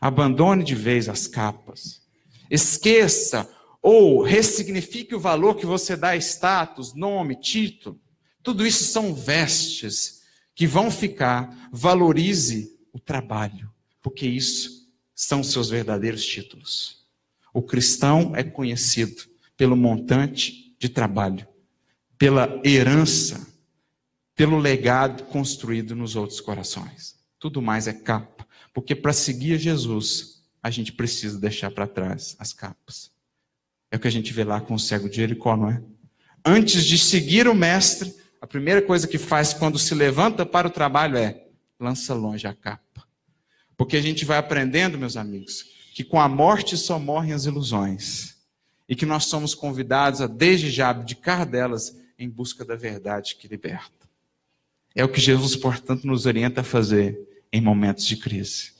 [0.00, 2.02] Abandone de vez as capas.
[2.50, 3.48] Esqueça
[3.82, 8.00] ou ressignifique o valor que você dá a status, nome, título.
[8.42, 10.22] Tudo isso são vestes
[10.54, 11.68] que vão ficar.
[11.72, 13.70] Valorize o trabalho,
[14.02, 17.06] porque isso são seus verdadeiros títulos.
[17.52, 19.22] O cristão é conhecido
[19.56, 21.46] pelo montante de trabalho,
[22.18, 23.46] pela herança,
[24.34, 27.16] pelo legado construído nos outros corações.
[27.38, 28.45] Tudo mais é capa.
[28.76, 33.10] Porque para seguir Jesus, a gente precisa deixar para trás as capas.
[33.90, 35.82] É o que a gente vê lá com o cego de Jericó, não é?
[36.44, 40.70] Antes de seguir o mestre, a primeira coisa que faz quando se levanta para o
[40.70, 41.42] trabalho é
[41.80, 43.08] lança longe a capa.
[43.78, 45.64] Porque a gente vai aprendendo, meus amigos,
[45.94, 48.36] que com a morte só morrem as ilusões.
[48.86, 53.48] E que nós somos convidados a, desde já, abdicar delas em busca da verdade que
[53.48, 54.06] liberta.
[54.94, 58.72] É o que Jesus, portanto, nos orienta a fazer em momentos de crise.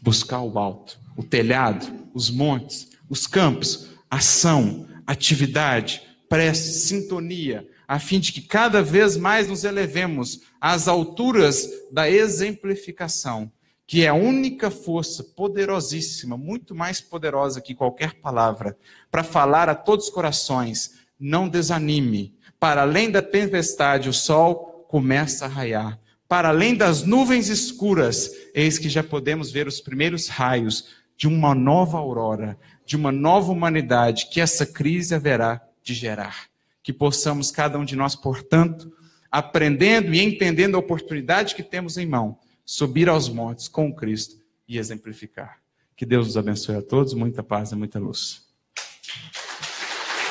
[0.00, 8.20] Buscar o alto, o telhado, os montes, os campos, ação, atividade, prece, sintonia, a fim
[8.20, 13.50] de que cada vez mais nos elevemos às alturas da exemplificação,
[13.86, 18.78] que é a única força poderosíssima, muito mais poderosa que qualquer palavra,
[19.10, 22.34] para falar a todos os corações: não desanime.
[22.58, 25.98] Para além da tempestade, o sol começa a raiar.
[26.28, 31.54] Para além das nuvens escuras, eis que já podemos ver os primeiros raios de uma
[31.54, 36.48] nova aurora, de uma nova humanidade que essa crise haverá de gerar
[36.84, 38.92] que possamos, cada um de nós, portanto,
[39.30, 44.36] aprendendo e entendendo a oportunidade que temos em mão, subir aos montes com Cristo
[44.68, 45.58] e exemplificar.
[45.96, 48.44] Que Deus nos abençoe a todos, muita paz e muita luz.